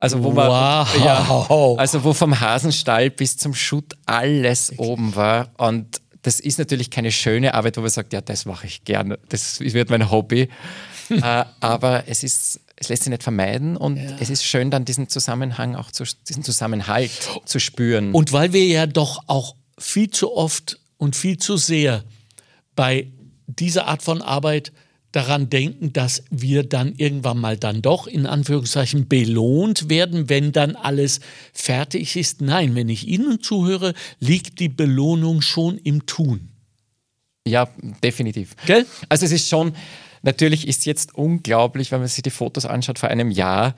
also 0.00 0.24
wo, 0.24 0.30
man, 0.30 0.48
wow. 0.48 1.04
ja, 1.04 1.76
also 1.78 2.02
wo 2.02 2.14
vom 2.14 2.40
Hasenstall 2.40 3.10
bis 3.10 3.36
zum 3.36 3.54
Schutt 3.54 3.92
alles 4.06 4.72
okay. 4.72 4.82
oben 4.82 5.14
war. 5.14 5.50
Und 5.58 6.00
das 6.22 6.40
ist 6.40 6.58
natürlich 6.58 6.90
keine 6.90 7.12
schöne 7.12 7.52
Arbeit, 7.52 7.76
wo 7.76 7.82
man 7.82 7.90
sagt, 7.90 8.14
ja, 8.14 8.22
das 8.22 8.46
mache 8.46 8.66
ich 8.66 8.84
gerne, 8.84 9.18
das 9.28 9.60
wird 9.60 9.90
mein 9.90 10.10
Hobby. 10.10 10.48
äh, 11.10 11.44
aber 11.60 12.04
es 12.06 12.24
ist, 12.24 12.60
es 12.76 12.88
lässt 12.88 13.04
sich 13.04 13.10
nicht 13.10 13.22
vermeiden 13.22 13.76
und 13.76 13.96
ja. 13.96 14.16
es 14.20 14.30
ist 14.30 14.44
schön, 14.44 14.70
dann 14.70 14.86
diesen 14.86 15.10
Zusammenhang 15.10 15.76
auch 15.76 15.90
zu, 15.90 16.04
diesen 16.28 16.44
Zusammenhalt 16.44 17.10
zu 17.44 17.58
spüren. 17.58 18.14
Und 18.14 18.32
weil 18.32 18.54
wir 18.54 18.66
ja 18.66 18.86
doch 18.86 19.24
auch 19.26 19.54
viel 19.78 20.10
zu 20.10 20.34
oft 20.34 20.78
und 20.96 21.14
viel 21.14 21.36
zu 21.36 21.58
sehr 21.58 22.04
bei 22.74 23.08
dieser 23.46 23.86
Art 23.86 24.02
von 24.02 24.22
Arbeit 24.22 24.72
daran 25.12 25.50
denken, 25.50 25.92
dass 25.92 26.24
wir 26.30 26.62
dann 26.62 26.94
irgendwann 26.96 27.38
mal 27.38 27.56
dann 27.56 27.82
doch 27.82 28.06
in 28.06 28.26
Anführungszeichen 28.26 29.08
belohnt 29.08 29.88
werden, 29.88 30.28
wenn 30.28 30.52
dann 30.52 30.76
alles 30.76 31.20
fertig 31.52 32.16
ist. 32.16 32.40
Nein, 32.40 32.74
wenn 32.74 32.88
ich 32.88 33.08
Ihnen 33.08 33.42
zuhöre, 33.42 33.94
liegt 34.20 34.60
die 34.60 34.68
Belohnung 34.68 35.42
schon 35.42 35.78
im 35.78 36.06
Tun. 36.06 36.48
Ja, 37.46 37.68
definitiv. 38.02 38.54
Gell? 38.66 38.86
Also 39.08 39.26
es 39.26 39.32
ist 39.32 39.48
schon, 39.48 39.74
natürlich 40.22 40.68
ist 40.68 40.86
jetzt 40.86 41.14
unglaublich, 41.14 41.90
wenn 41.90 42.00
man 42.00 42.08
sich 42.08 42.22
die 42.22 42.30
Fotos 42.30 42.66
anschaut 42.66 42.98
vor 42.98 43.08
einem 43.08 43.30
Jahr. 43.30 43.74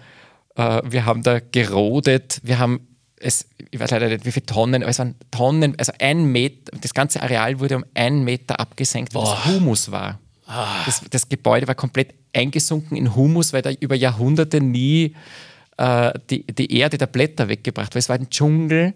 Äh, 0.56 0.82
wir 0.84 1.06
haben 1.06 1.22
da 1.22 1.40
gerodet, 1.40 2.40
wir 2.42 2.58
haben 2.58 2.88
es, 3.24 3.46
ich 3.70 3.78
weiß 3.78 3.92
leider 3.92 4.08
nicht, 4.08 4.26
wie 4.26 4.32
viele 4.32 4.46
Tonnen, 4.46 4.82
aber 4.82 4.90
es 4.90 4.98
waren 4.98 5.14
Tonnen, 5.30 5.78
also 5.78 5.92
ein 6.00 6.24
Meter, 6.24 6.76
das 6.80 6.92
ganze 6.92 7.22
Areal 7.22 7.60
wurde 7.60 7.76
um 7.76 7.84
einen 7.94 8.24
Meter 8.24 8.58
abgesenkt, 8.58 9.14
weil 9.14 9.22
es 9.22 9.44
Humus 9.46 9.90
war. 9.90 10.18
Ah. 10.52 10.82
Das, 10.84 11.00
das, 11.08 11.28
Gebäude 11.30 11.66
war 11.66 11.74
komplett 11.74 12.14
eingesunken 12.34 12.94
in 12.94 13.16
Humus, 13.16 13.54
weil 13.54 13.62
da 13.62 13.70
über 13.70 13.94
Jahrhunderte 13.94 14.60
nie 14.60 15.16
äh, 15.78 16.12
die, 16.28 16.44
die 16.46 16.76
Erde 16.76 16.98
der 16.98 17.06
Blätter 17.06 17.48
weggebracht 17.48 17.94
war. 17.94 17.98
Es 17.98 18.10
war 18.10 18.16
ein 18.16 18.28
Dschungel. 18.28 18.92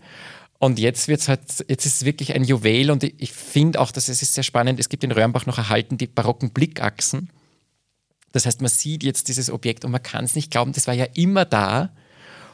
Und 0.58 0.78
jetzt 0.78 1.08
wird's 1.08 1.28
halt, 1.28 1.40
jetzt 1.68 1.86
ist 1.86 1.96
es 1.96 2.04
wirklich 2.04 2.34
ein 2.34 2.44
Juwel 2.44 2.90
und 2.90 3.04
ich, 3.04 3.32
finde 3.32 3.80
auch, 3.80 3.90
dass 3.90 4.08
es 4.08 4.20
ist 4.20 4.34
sehr 4.34 4.44
spannend. 4.44 4.78
Es 4.80 4.90
gibt 4.90 5.02
in 5.02 5.12
Röhrenbach 5.12 5.46
noch 5.46 5.58
erhalten 5.58 5.96
die 5.96 6.06
barocken 6.06 6.50
Blickachsen. 6.50 7.30
Das 8.32 8.44
heißt, 8.44 8.60
man 8.60 8.70
sieht 8.70 9.02
jetzt 9.02 9.28
dieses 9.28 9.50
Objekt 9.50 9.86
und 9.86 9.92
man 9.92 10.02
kann 10.02 10.24
es 10.24 10.34
nicht 10.34 10.50
glauben, 10.50 10.72
das 10.72 10.86
war 10.86 10.94
ja 10.94 11.06
immer 11.14 11.46
da. 11.46 11.90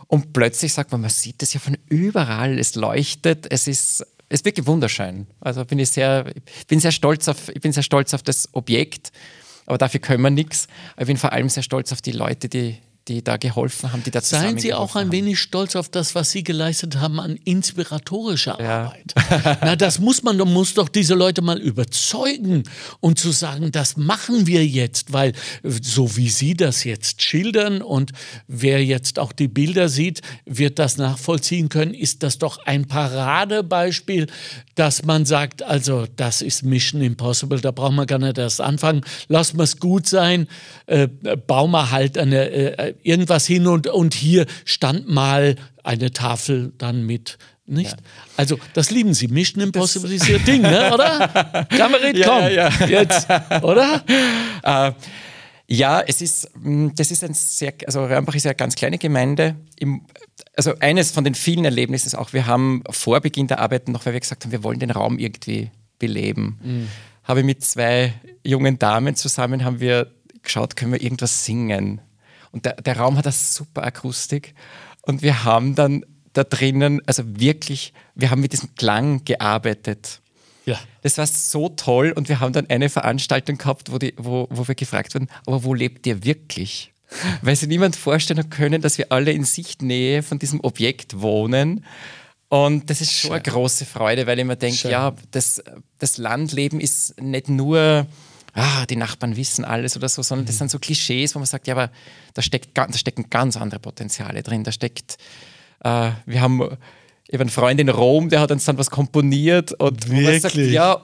Und 0.06 0.32
plötzlich 0.32 0.72
sagt 0.72 0.92
man, 0.92 1.00
man 1.00 1.10
sieht 1.10 1.42
es 1.42 1.54
ja 1.54 1.60
von 1.60 1.76
überall, 1.88 2.58
es 2.58 2.76
leuchtet, 2.76 3.50
es 3.50 3.66
ist, 3.66 4.06
ist 4.32 4.44
wirklich 4.44 4.66
wunderschön. 4.66 5.26
Also 5.40 5.64
bin 5.64 5.78
ich 5.78 5.90
sehr, 5.90 6.24
bin 6.66 6.80
sehr 6.80 6.92
stolz 6.92 7.28
auf, 7.28 7.48
ich 7.50 7.60
bin 7.60 7.72
sehr 7.72 7.82
stolz 7.82 8.14
auf 8.14 8.22
das 8.22 8.48
Objekt, 8.52 9.12
aber 9.66 9.78
dafür 9.78 10.00
können 10.00 10.22
wir 10.22 10.30
nichts. 10.30 10.68
Ich 10.98 11.06
bin 11.06 11.16
vor 11.16 11.32
allem 11.32 11.48
sehr 11.48 11.62
stolz 11.62 11.92
auf 11.92 12.00
die 12.00 12.12
Leute, 12.12 12.48
die, 12.48 12.78
die 13.08 13.24
da 13.24 13.36
geholfen 13.36 13.92
haben, 13.92 14.02
die 14.04 14.10
da 14.10 14.20
Seien 14.20 14.58
Sie 14.58 14.74
auch 14.74 14.94
ein 14.94 15.06
haben. 15.06 15.12
wenig 15.12 15.40
stolz 15.40 15.74
auf 15.74 15.88
das, 15.88 16.14
was 16.14 16.30
Sie 16.30 16.44
geleistet 16.44 16.98
haben 17.00 17.18
an 17.18 17.36
inspiratorischer 17.44 18.58
ja. 18.60 18.84
Arbeit. 18.84 19.14
Na, 19.60 19.76
das 19.76 19.98
muss 19.98 20.22
man, 20.22 20.36
man 20.36 20.52
muss 20.52 20.74
doch 20.74 20.88
diese 20.88 21.14
Leute 21.14 21.42
mal 21.42 21.58
überzeugen 21.58 22.62
und 23.00 23.18
zu 23.18 23.32
sagen, 23.32 23.72
das 23.72 23.96
machen 23.96 24.46
wir 24.46 24.64
jetzt, 24.64 25.12
weil 25.12 25.32
so 25.62 26.16
wie 26.16 26.28
Sie 26.28 26.54
das 26.54 26.84
jetzt 26.84 27.22
schildern 27.22 27.82
und 27.82 28.12
wer 28.46 28.84
jetzt 28.84 29.18
auch 29.18 29.32
die 29.32 29.48
Bilder 29.48 29.88
sieht, 29.88 30.20
wird 30.44 30.78
das 30.78 30.96
nachvollziehen 30.96 31.68
können, 31.68 31.94
ist 31.94 32.22
das 32.22 32.38
doch 32.38 32.64
ein 32.66 32.86
Paradebeispiel, 32.86 34.28
dass 34.74 35.04
man 35.04 35.24
sagt, 35.26 35.62
also 35.62 36.06
das 36.16 36.40
ist 36.40 36.62
Mission 36.62 37.02
Impossible, 37.02 37.60
da 37.60 37.72
brauchen 37.72 37.96
wir 37.96 38.06
gar 38.06 38.18
nicht 38.18 38.38
erst 38.38 38.60
anfangen, 38.60 39.02
lassen 39.28 39.58
wir 39.58 39.64
es 39.64 39.78
gut 39.80 40.06
sein, 40.06 40.46
äh, 40.86 41.08
bauen 41.08 41.72
wir 41.72 41.90
halt 41.90 42.16
eine 42.16 42.50
äh, 42.50 42.91
irgendwas 43.02 43.46
hin 43.46 43.66
und, 43.66 43.86
und 43.86 44.14
hier 44.14 44.46
stand 44.64 45.08
mal 45.08 45.56
eine 45.82 46.12
Tafel 46.12 46.72
dann 46.78 47.04
mit 47.04 47.38
nicht? 47.66 47.92
Ja. 47.92 47.96
Also, 48.36 48.58
das 48.74 48.90
lieben 48.90 49.14
Sie. 49.14 49.28
Mission 49.28 49.62
Impossible 49.62 50.10
das 50.10 50.22
ist 50.22 50.28
Ihr 50.28 50.38
Ding, 50.40 50.62
ne? 50.62 50.92
oder? 50.92 51.66
Kamerin, 51.70 52.16
ja, 52.16 52.26
komm, 52.26 52.52
ja, 52.52 52.86
jetzt, 52.86 53.28
oder? 53.62 54.02
Uh, 54.64 54.92
ja, 55.68 56.00
es 56.00 56.20
ist, 56.20 56.50
mm, 56.54 56.88
das 56.96 57.10
ist 57.10 57.24
ein 57.24 57.34
sehr, 57.34 57.72
also 57.86 58.04
Röhrenbach 58.04 58.34
ist 58.34 58.44
ja 58.44 58.50
eine 58.50 58.56
ganz 58.56 58.74
kleine 58.74 58.98
Gemeinde. 58.98 59.56
Im, 59.78 60.06
also 60.56 60.74
eines 60.80 61.12
von 61.12 61.24
den 61.24 61.34
vielen 61.34 61.64
Erlebnissen 61.64 62.08
ist 62.08 62.14
auch, 62.14 62.32
wir 62.32 62.46
haben 62.46 62.82
vor 62.90 63.20
Beginn 63.20 63.46
der 63.46 63.58
Arbeiten 63.58 63.92
noch, 63.92 64.04
weil 64.04 64.12
wir 64.12 64.20
gesagt 64.20 64.44
haben, 64.44 64.52
wir 64.52 64.64
wollen 64.64 64.80
den 64.80 64.90
Raum 64.90 65.18
irgendwie 65.18 65.70
beleben, 65.98 66.58
mhm. 66.62 66.88
habe 67.24 67.40
ich 67.40 67.46
mit 67.46 67.64
zwei 67.64 68.12
jungen 68.44 68.78
Damen 68.78 69.16
zusammen, 69.16 69.64
haben 69.64 69.80
wir 69.80 70.12
geschaut, 70.42 70.76
können 70.76 70.92
wir 70.92 71.00
irgendwas 71.00 71.44
singen? 71.44 72.00
Und 72.52 72.66
der, 72.66 72.74
der 72.74 72.98
Raum 72.98 73.16
hat 73.16 73.26
eine 73.26 73.32
super 73.32 73.82
Akustik. 73.82 74.54
Und 75.02 75.22
wir 75.22 75.44
haben 75.44 75.74
dann 75.74 76.04
da 76.32 76.44
drinnen, 76.44 77.00
also 77.06 77.22
wirklich, 77.26 77.92
wir 78.14 78.30
haben 78.30 78.40
mit 78.40 78.52
diesem 78.52 78.74
Klang 78.74 79.24
gearbeitet. 79.24 80.20
Ja. 80.64 80.78
Das 81.02 81.18
war 81.18 81.26
so 81.26 81.68
toll 81.70 82.12
und 82.12 82.28
wir 82.28 82.40
haben 82.40 82.52
dann 82.52 82.70
eine 82.70 82.88
Veranstaltung 82.88 83.58
gehabt, 83.58 83.90
wo, 83.90 83.98
die, 83.98 84.14
wo, 84.16 84.46
wo 84.50 84.68
wir 84.68 84.74
gefragt 84.74 85.14
wurden, 85.14 85.28
aber 85.46 85.64
wo 85.64 85.74
lebt 85.74 86.06
ihr 86.06 86.24
wirklich? 86.24 86.92
Weil 87.42 87.56
sich 87.56 87.68
niemand 87.68 87.96
vorstellen 87.96 88.48
können, 88.48 88.80
dass 88.80 88.96
wir 88.96 89.10
alle 89.10 89.32
in 89.32 89.44
Sichtnähe 89.44 90.22
von 90.22 90.38
diesem 90.38 90.60
Objekt 90.60 91.20
wohnen. 91.20 91.84
Und 92.48 92.90
das 92.90 93.00
ist 93.00 93.12
schon 93.12 93.30
Schön. 93.30 93.32
eine 93.32 93.42
große 93.42 93.86
Freude, 93.86 94.26
weil 94.26 94.38
ich 94.38 94.44
mir 94.44 94.56
denke, 94.56 94.90
ja, 94.90 95.14
das, 95.30 95.62
das 95.98 96.18
Landleben 96.18 96.80
ist 96.80 97.18
nicht 97.18 97.48
nur 97.48 98.06
ah, 98.54 98.86
die 98.86 98.96
Nachbarn 98.96 99.36
wissen 99.36 99.64
alles 99.64 99.96
oder 99.96 100.08
so, 100.08 100.22
sondern 100.22 100.44
mhm. 100.44 100.48
das 100.48 100.58
sind 100.58 100.70
so 100.70 100.78
Klischees, 100.78 101.34
wo 101.34 101.38
man 101.38 101.46
sagt, 101.46 101.66
ja, 101.66 101.74
aber 101.74 101.90
da, 102.34 102.42
steckt, 102.42 102.76
da 102.76 102.92
stecken 102.92 103.30
ganz 103.30 103.56
andere 103.56 103.80
Potenziale 103.80 104.42
drin. 104.42 104.64
Da 104.64 104.72
steckt, 104.72 105.16
äh, 105.84 106.10
wir 106.26 106.40
haben 106.40 106.76
ich 107.28 107.34
habe 107.34 107.44
einen 107.44 107.50
Freund 107.50 107.80
in 107.80 107.88
Rom, 107.88 108.28
der 108.28 108.40
hat 108.40 108.50
uns 108.50 108.66
dann 108.66 108.76
was 108.76 108.90
komponiert 108.90 109.72
und 109.72 110.10
Wirklich? 110.10 110.42
Sagt, 110.42 110.56
ja, 110.56 111.00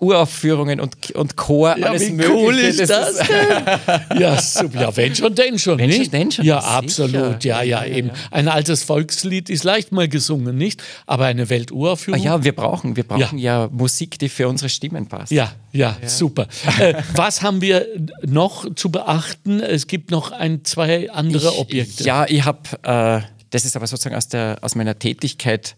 Uraufführungen 0.00 0.80
und, 0.80 1.12
und 1.12 1.36
Chor, 1.36 1.78
ja, 1.78 1.86
alles 1.86 2.08
wie 2.08 2.10
Mögliche. 2.10 2.34
cool 2.34 2.58
ist 2.58 2.80
das, 2.80 3.16
das 3.16 3.28
denn? 3.28 4.18
ja, 4.20 4.38
super. 4.38 4.80
ja, 4.82 4.96
wenn 4.96 5.14
schon, 5.14 5.34
denn 5.34 5.58
schon, 5.58 5.78
wenn 5.78 5.88
nicht? 5.88 6.02
Schon, 6.02 6.10
denn 6.10 6.30
schon, 6.30 6.44
ja, 6.44 6.58
absolut, 6.58 7.44
ja, 7.44 7.62
ja, 7.62 7.84
ja, 7.84 7.96
eben. 7.96 8.10
Ein 8.30 8.48
altes 8.48 8.82
Volkslied 8.82 9.48
ist 9.48 9.64
leicht 9.64 9.92
mal 9.92 10.08
gesungen, 10.08 10.58
nicht? 10.58 10.82
Aber 11.06 11.24
eine 11.24 11.48
Welturaufführung? 11.48 12.20
Ah, 12.20 12.24
ja, 12.24 12.44
wir 12.44 12.54
brauchen, 12.54 12.96
wir 12.96 13.04
brauchen 13.04 13.38
ja. 13.38 13.62
ja. 13.62 13.68
Musik, 13.72 14.18
die 14.18 14.28
für 14.28 14.48
unsere 14.48 14.68
Stimmen 14.68 15.06
passt. 15.06 15.32
Ja, 15.32 15.52
ja, 15.72 15.96
super. 16.04 16.48
äh, 16.80 16.94
was 17.14 17.40
haben 17.40 17.62
wir 17.62 17.86
noch 18.26 18.74
zu 18.74 18.90
beachten? 18.90 19.60
Es 19.60 19.86
gibt 19.86 20.10
noch 20.10 20.32
ein, 20.32 20.64
zwei 20.64 21.10
andere 21.10 21.48
ich, 21.48 21.58
Objekte. 21.58 22.04
Ja, 22.04 22.26
ich 22.28 22.44
habe... 22.44 22.58
Äh, 22.82 23.41
das 23.52 23.64
ist 23.64 23.76
aber 23.76 23.86
sozusagen 23.86 24.16
aus, 24.16 24.28
der, 24.28 24.58
aus 24.62 24.74
meiner 24.74 24.98
Tätigkeit 24.98 25.76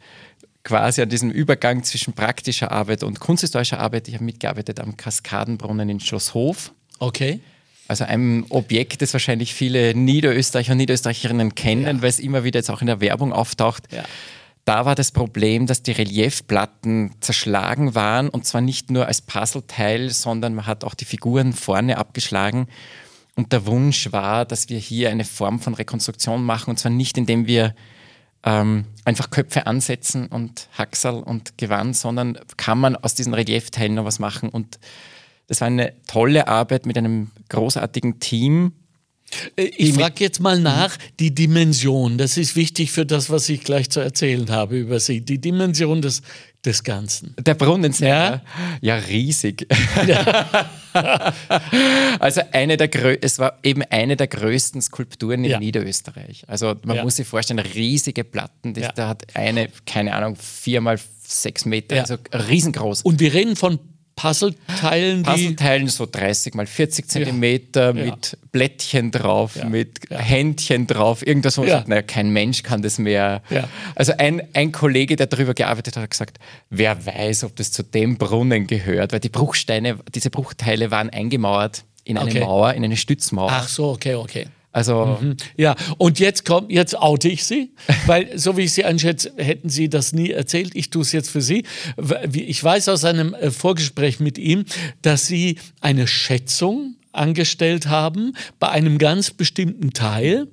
quasi 0.62 1.02
an 1.02 1.08
diesem 1.08 1.30
Übergang 1.30 1.82
zwischen 1.82 2.14
praktischer 2.14 2.72
Arbeit 2.72 3.02
und 3.02 3.20
kunsthistorischer 3.20 3.78
Arbeit. 3.78 4.08
Ich 4.08 4.14
habe 4.14 4.24
mitgearbeitet 4.24 4.80
am 4.80 4.96
Kaskadenbrunnen 4.96 5.88
in 5.90 6.00
Schlosshof. 6.00 6.72
Okay. 6.98 7.40
Also 7.86 8.04
ein 8.04 8.46
Objekt, 8.48 9.02
das 9.02 9.12
wahrscheinlich 9.12 9.52
viele 9.52 9.94
Niederösterreicher 9.94 10.72
und 10.72 10.78
Niederösterreicherinnen 10.78 11.54
kennen, 11.54 11.96
ja. 11.96 12.02
weil 12.02 12.08
es 12.08 12.18
immer 12.18 12.44
wieder 12.44 12.60
jetzt 12.60 12.70
auch 12.70 12.80
in 12.80 12.86
der 12.86 13.00
Werbung 13.00 13.32
auftaucht. 13.32 13.92
Ja. 13.92 14.04
Da 14.64 14.86
war 14.86 14.94
das 14.94 15.12
Problem, 15.12 15.66
dass 15.66 15.82
die 15.82 15.92
Reliefplatten 15.92 17.12
zerschlagen 17.20 17.94
waren 17.94 18.30
und 18.30 18.46
zwar 18.46 18.62
nicht 18.62 18.90
nur 18.90 19.06
als 19.06 19.20
Puzzleteil, 19.20 20.08
sondern 20.08 20.54
man 20.54 20.66
hat 20.66 20.84
auch 20.84 20.94
die 20.94 21.04
Figuren 21.04 21.52
vorne 21.52 21.98
abgeschlagen 21.98 22.68
und 23.36 23.52
der 23.52 23.66
Wunsch 23.66 24.12
war, 24.12 24.44
dass 24.44 24.68
wir 24.68 24.78
hier 24.78 25.10
eine 25.10 25.24
Form 25.24 25.58
von 25.60 25.74
Rekonstruktion 25.74 26.44
machen, 26.44 26.70
und 26.70 26.78
zwar 26.78 26.92
nicht, 26.92 27.18
indem 27.18 27.46
wir 27.46 27.74
ähm, 28.44 28.84
einfach 29.04 29.30
Köpfe 29.30 29.66
ansetzen 29.66 30.26
und 30.26 30.68
Haxal 30.76 31.22
und 31.22 31.58
Gewand, 31.58 31.96
sondern 31.96 32.38
kann 32.56 32.78
man 32.78 32.94
aus 32.94 33.14
diesen 33.14 33.34
Reliefteilen 33.34 33.94
noch 33.94 34.04
was 34.04 34.18
machen. 34.18 34.50
Und 34.50 34.78
das 35.46 35.60
war 35.60 35.66
eine 35.66 35.94
tolle 36.06 36.46
Arbeit 36.46 36.86
mit 36.86 36.96
einem 36.96 37.30
großartigen 37.48 38.20
Team. 38.20 38.72
Äh, 39.56 39.64
ich 39.76 39.94
frage 39.94 40.22
jetzt 40.24 40.40
mal 40.40 40.58
nach, 40.58 40.96
die 41.20 41.34
Dimension, 41.34 42.18
das 42.18 42.36
ist 42.36 42.56
wichtig 42.56 42.92
für 42.92 43.06
das, 43.06 43.30
was 43.30 43.48
ich 43.48 43.64
gleich 43.64 43.90
zu 43.90 44.00
erzählen 44.00 44.50
habe 44.50 44.76
über 44.76 45.00
Sie. 45.00 45.20
Die 45.20 45.40
Dimension 45.40 46.02
des 46.02 46.22
des 46.64 46.82
Ganzen. 46.82 47.34
Der 47.38 47.54
Brunnen, 47.54 47.94
ja, 47.98 48.40
ja 48.80 48.96
riesig. 48.96 49.66
Ja. 50.06 50.70
also 52.18 52.40
eine 52.52 52.76
der 52.76 53.22
es 53.22 53.38
war 53.38 53.58
eben 53.62 53.82
eine 53.90 54.16
der 54.16 54.28
größten 54.28 54.80
Skulpturen 54.80 55.44
in 55.44 55.50
ja. 55.50 55.58
Niederösterreich. 55.58 56.44
Also 56.46 56.74
man 56.84 57.02
muss 57.02 57.16
sich 57.16 57.26
vorstellen, 57.26 57.60
riesige 57.60 58.24
Platten. 58.24 58.74
Das, 58.74 58.94
Da 58.94 59.08
hat 59.08 59.24
eine, 59.34 59.68
keine 59.86 60.14
Ahnung, 60.14 60.36
vier 60.36 60.80
mal 60.80 60.98
sechs 61.26 61.64
Meter, 61.64 62.00
also 62.00 62.16
riesengroß. 62.32 63.02
Und 63.02 63.20
wir 63.20 63.32
reden 63.32 63.56
von 63.56 63.78
Puzzleteilen, 64.16 65.22
Puzzleteilen 65.24 65.88
so 65.88 66.06
30 66.10 66.54
mal 66.54 66.66
40 66.66 67.08
Zentimeter 67.08 67.94
ja. 67.94 68.04
mit 68.06 68.38
Blättchen 68.52 69.10
drauf, 69.10 69.56
ja. 69.56 69.64
mit 69.64 70.00
ja. 70.08 70.18
Händchen 70.18 70.86
drauf, 70.86 71.26
irgendwas, 71.26 71.58
wo 71.58 71.62
man 71.62 71.70
sagt, 71.70 71.88
naja, 71.88 72.02
kein 72.02 72.30
Mensch 72.30 72.62
kann 72.62 72.82
das 72.82 72.98
mehr. 72.98 73.42
Also 73.94 74.12
ein, 74.16 74.42
ein 74.54 74.72
Kollege, 74.72 75.16
der 75.16 75.26
darüber 75.26 75.54
gearbeitet 75.54 75.96
hat, 75.96 76.04
hat 76.04 76.10
gesagt, 76.10 76.38
wer 76.70 77.04
weiß, 77.04 77.44
ob 77.44 77.56
das 77.56 77.72
zu 77.72 77.82
dem 77.82 78.16
Brunnen 78.16 78.66
gehört, 78.66 79.12
weil 79.12 79.20
die 79.20 79.28
Bruchsteine, 79.28 79.98
diese 80.14 80.30
Bruchteile 80.30 80.90
waren 80.90 81.10
eingemauert 81.10 81.84
in 82.04 82.18
eine 82.18 82.30
okay. 82.30 82.40
Mauer, 82.40 82.74
in 82.74 82.84
eine 82.84 82.96
Stützmauer. 82.96 83.50
Ach 83.50 83.68
so, 83.68 83.90
okay, 83.90 84.14
okay. 84.14 84.46
Also 84.74 85.18
mhm. 85.20 85.36
ja, 85.56 85.76
und 85.98 86.18
jetzt 86.18 86.44
kommt, 86.44 86.72
jetzt 86.72 86.98
oute 86.98 87.28
ich 87.28 87.44
Sie, 87.44 87.70
weil 88.06 88.36
so 88.36 88.56
wie 88.56 88.62
ich 88.62 88.72
Sie 88.72 88.84
einschätze, 88.84 89.32
hätten 89.36 89.68
Sie 89.68 89.88
das 89.88 90.12
nie 90.12 90.30
erzählt. 90.30 90.72
Ich 90.74 90.90
tue 90.90 91.02
es 91.02 91.12
jetzt 91.12 91.30
für 91.30 91.40
Sie. 91.40 91.64
Ich 92.32 92.62
weiß 92.62 92.88
aus 92.88 93.04
einem 93.04 93.34
äh, 93.34 93.52
Vorgespräch 93.52 94.18
mit 94.18 94.36
ihm, 94.36 94.64
dass 95.00 95.28
Sie 95.28 95.58
eine 95.80 96.08
Schätzung 96.08 96.96
angestellt 97.12 97.86
haben 97.86 98.34
bei 98.58 98.68
einem 98.68 98.98
ganz 98.98 99.30
bestimmten 99.30 99.92
Teil, 99.92 100.48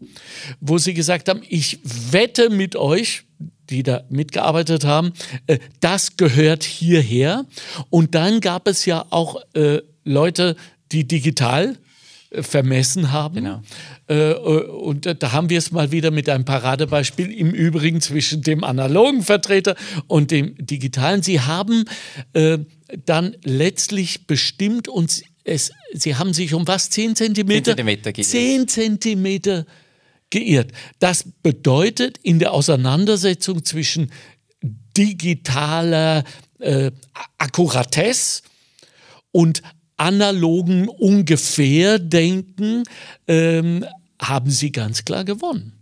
wo 0.60 0.78
Sie 0.78 0.94
gesagt 0.94 1.28
haben, 1.28 1.42
ich 1.50 1.80
wette 1.84 2.51
mit 2.51 2.75
euch, 2.75 3.24
die 3.72 3.82
da 3.82 4.04
mitgearbeitet 4.10 4.86
haben, 4.86 5.13
äh, 5.48 5.58
das 5.80 6.16
gehört 6.16 6.63
hierher. 6.63 7.48
Und 7.90 8.13
dann 8.13 8.40
gab 8.40 8.68
es 8.68 8.86
ja 8.86 9.04
auch 9.10 9.42
äh, 9.56 9.82
Leute, 10.04 10.56
die 10.92 11.08
digital 11.08 11.78
vermessen 12.32 13.12
haben. 13.12 13.36
Genau. 13.36 13.62
Äh, 14.08 14.34
und 14.34 15.06
da 15.22 15.32
haben 15.32 15.50
wir 15.50 15.58
es 15.58 15.72
mal 15.72 15.92
wieder 15.92 16.12
mit 16.12 16.30
einem 16.30 16.46
Paradebeispiel 16.46 17.32
im 17.32 17.52
Übrigen 17.52 18.02
zwischen 18.02 18.42
dem 18.42 18.64
analogen 18.64 19.24
Vertreter 19.24 19.76
und 20.08 20.32
dem 20.32 20.56
digitalen. 20.58 21.22
Sie 21.22 21.42
haben 21.42 21.86
äh, 22.34 22.60
dann 23.06 23.36
letztlich 23.44 24.28
bestimmt 24.28 24.88
und 24.88 25.24
es, 25.44 25.72
sie 25.94 26.16
haben 26.16 26.34
sich 26.34 26.54
um 26.54 26.68
was? 26.68 26.90
10 26.90 27.16
Zentimeter? 27.16 27.76
10 27.76 27.78
Zentimeter 27.78 28.14
geirrt. 28.14 28.30
10 28.30 28.68
Zentimeter 28.68 29.66
geirrt. 30.30 30.72
Das 31.00 31.26
bedeutet 31.44 32.18
in 32.22 32.40
der 32.40 32.54
Auseinandersetzung 32.54 33.66
zwischen 33.66 34.12
digitaler 34.96 36.24
äh, 36.60 36.92
Akkuratesse 37.38 38.44
und 39.32 39.62
analogen 40.01 40.88
Ungefährdenken 40.89 42.84
ähm, 43.27 43.86
haben 44.20 44.50
sie 44.50 44.72
ganz 44.72 45.05
klar 45.05 45.24
gewonnen. 45.24 45.74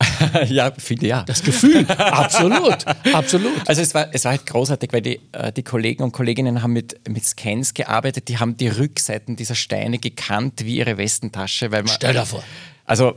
ja, 0.48 0.70
finde 0.76 1.06
ja. 1.06 1.22
Das 1.24 1.42
Gefühl, 1.42 1.86
absolut, 1.88 2.86
absolut. 3.12 3.68
Also 3.68 3.82
es 3.82 3.94
war, 3.94 4.08
es 4.12 4.24
war 4.24 4.32
halt 4.32 4.46
großartig, 4.46 4.92
weil 4.92 5.02
die, 5.02 5.20
äh, 5.32 5.52
die 5.52 5.62
Kollegen 5.62 6.02
und 6.04 6.12
Kolleginnen 6.12 6.62
haben 6.62 6.72
mit, 6.72 7.00
mit 7.08 7.24
Scans 7.24 7.74
gearbeitet, 7.74 8.28
die 8.28 8.38
haben 8.38 8.56
die 8.56 8.68
Rückseiten 8.68 9.36
dieser 9.36 9.54
Steine 9.54 9.98
gekannt 9.98 10.64
wie 10.64 10.76
ihre 10.76 10.96
Westentasche. 10.96 11.72
Weil 11.72 11.82
man, 11.82 11.92
Stell 11.94 12.12
dir 12.12 12.26
vor. 12.26 12.44
Also, 12.84 13.14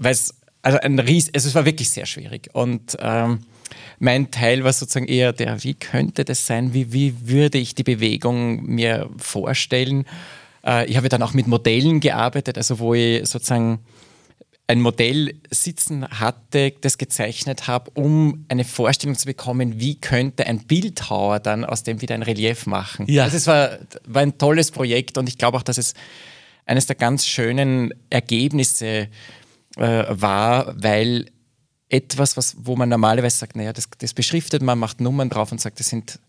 also 0.61 0.79
ein 0.79 0.99
Ries, 0.99 1.31
also 1.33 1.49
es 1.49 1.55
war 1.55 1.65
wirklich 1.65 1.89
sehr 1.89 2.05
schwierig. 2.05 2.49
Und 2.53 2.97
ähm, 2.99 3.39
mein 3.99 4.31
Teil 4.31 4.63
war 4.63 4.73
sozusagen 4.73 5.07
eher 5.07 5.33
der, 5.33 5.63
wie 5.63 5.73
könnte 5.73 6.25
das 6.25 6.45
sein, 6.45 6.73
wie, 6.73 6.93
wie 6.93 7.27
würde 7.27 7.57
ich 7.57 7.75
die 7.75 7.83
Bewegung 7.83 8.63
mir 8.63 9.09
vorstellen. 9.17 10.05
Äh, 10.67 10.85
ich 10.85 10.97
habe 10.97 11.09
dann 11.09 11.23
auch 11.23 11.33
mit 11.33 11.47
Modellen 11.47 11.99
gearbeitet, 11.99 12.57
also 12.57 12.79
wo 12.79 12.93
ich 12.93 13.27
sozusagen 13.27 13.79
ein 14.69 14.81
Modell 14.81 15.35
sitzen 15.49 16.05
hatte, 16.07 16.73
das 16.81 16.97
gezeichnet 16.97 17.67
habe, 17.67 17.89
um 17.93 18.45
eine 18.49 18.65
Vorstellung 18.65 19.15
zu 19.15 19.25
bekommen, 19.25 19.79
wie 19.79 19.95
könnte 19.95 20.45
ein 20.45 20.59
Bildhauer 20.59 21.39
dann 21.39 21.63
aus 21.63 21.83
dem 21.83 22.01
wieder 22.01 22.15
ein 22.15 22.23
Relief 22.23 22.65
machen. 22.65 23.05
Ja. 23.07 23.23
Also 23.23 23.37
es 23.37 23.47
war, 23.47 23.77
war 24.05 24.21
ein 24.21 24.37
tolles 24.37 24.71
Projekt 24.71 25.17
und 25.17 25.29
ich 25.29 25.37
glaube 25.37 25.57
auch, 25.57 25.63
dass 25.63 25.77
es 25.77 25.93
eines 26.65 26.85
der 26.85 26.97
ganz 26.97 27.25
schönen 27.25 27.93
Ergebnisse 28.09 29.07
äh, 29.77 30.03
war, 30.09 30.75
weil 30.77 31.27
etwas, 31.87 32.35
was, 32.35 32.57
wo 32.59 32.75
man 32.75 32.89
normalerweise 32.89 33.37
sagt, 33.37 33.55
naja, 33.55 33.71
das, 33.71 33.87
das 33.97 34.13
beschriftet 34.13 34.61
man, 34.61 34.77
macht 34.77 34.99
Nummern 34.99 35.29
drauf 35.29 35.53
und 35.53 35.61
sagt, 35.61 35.79
das 35.79 35.87
sind 35.87 36.19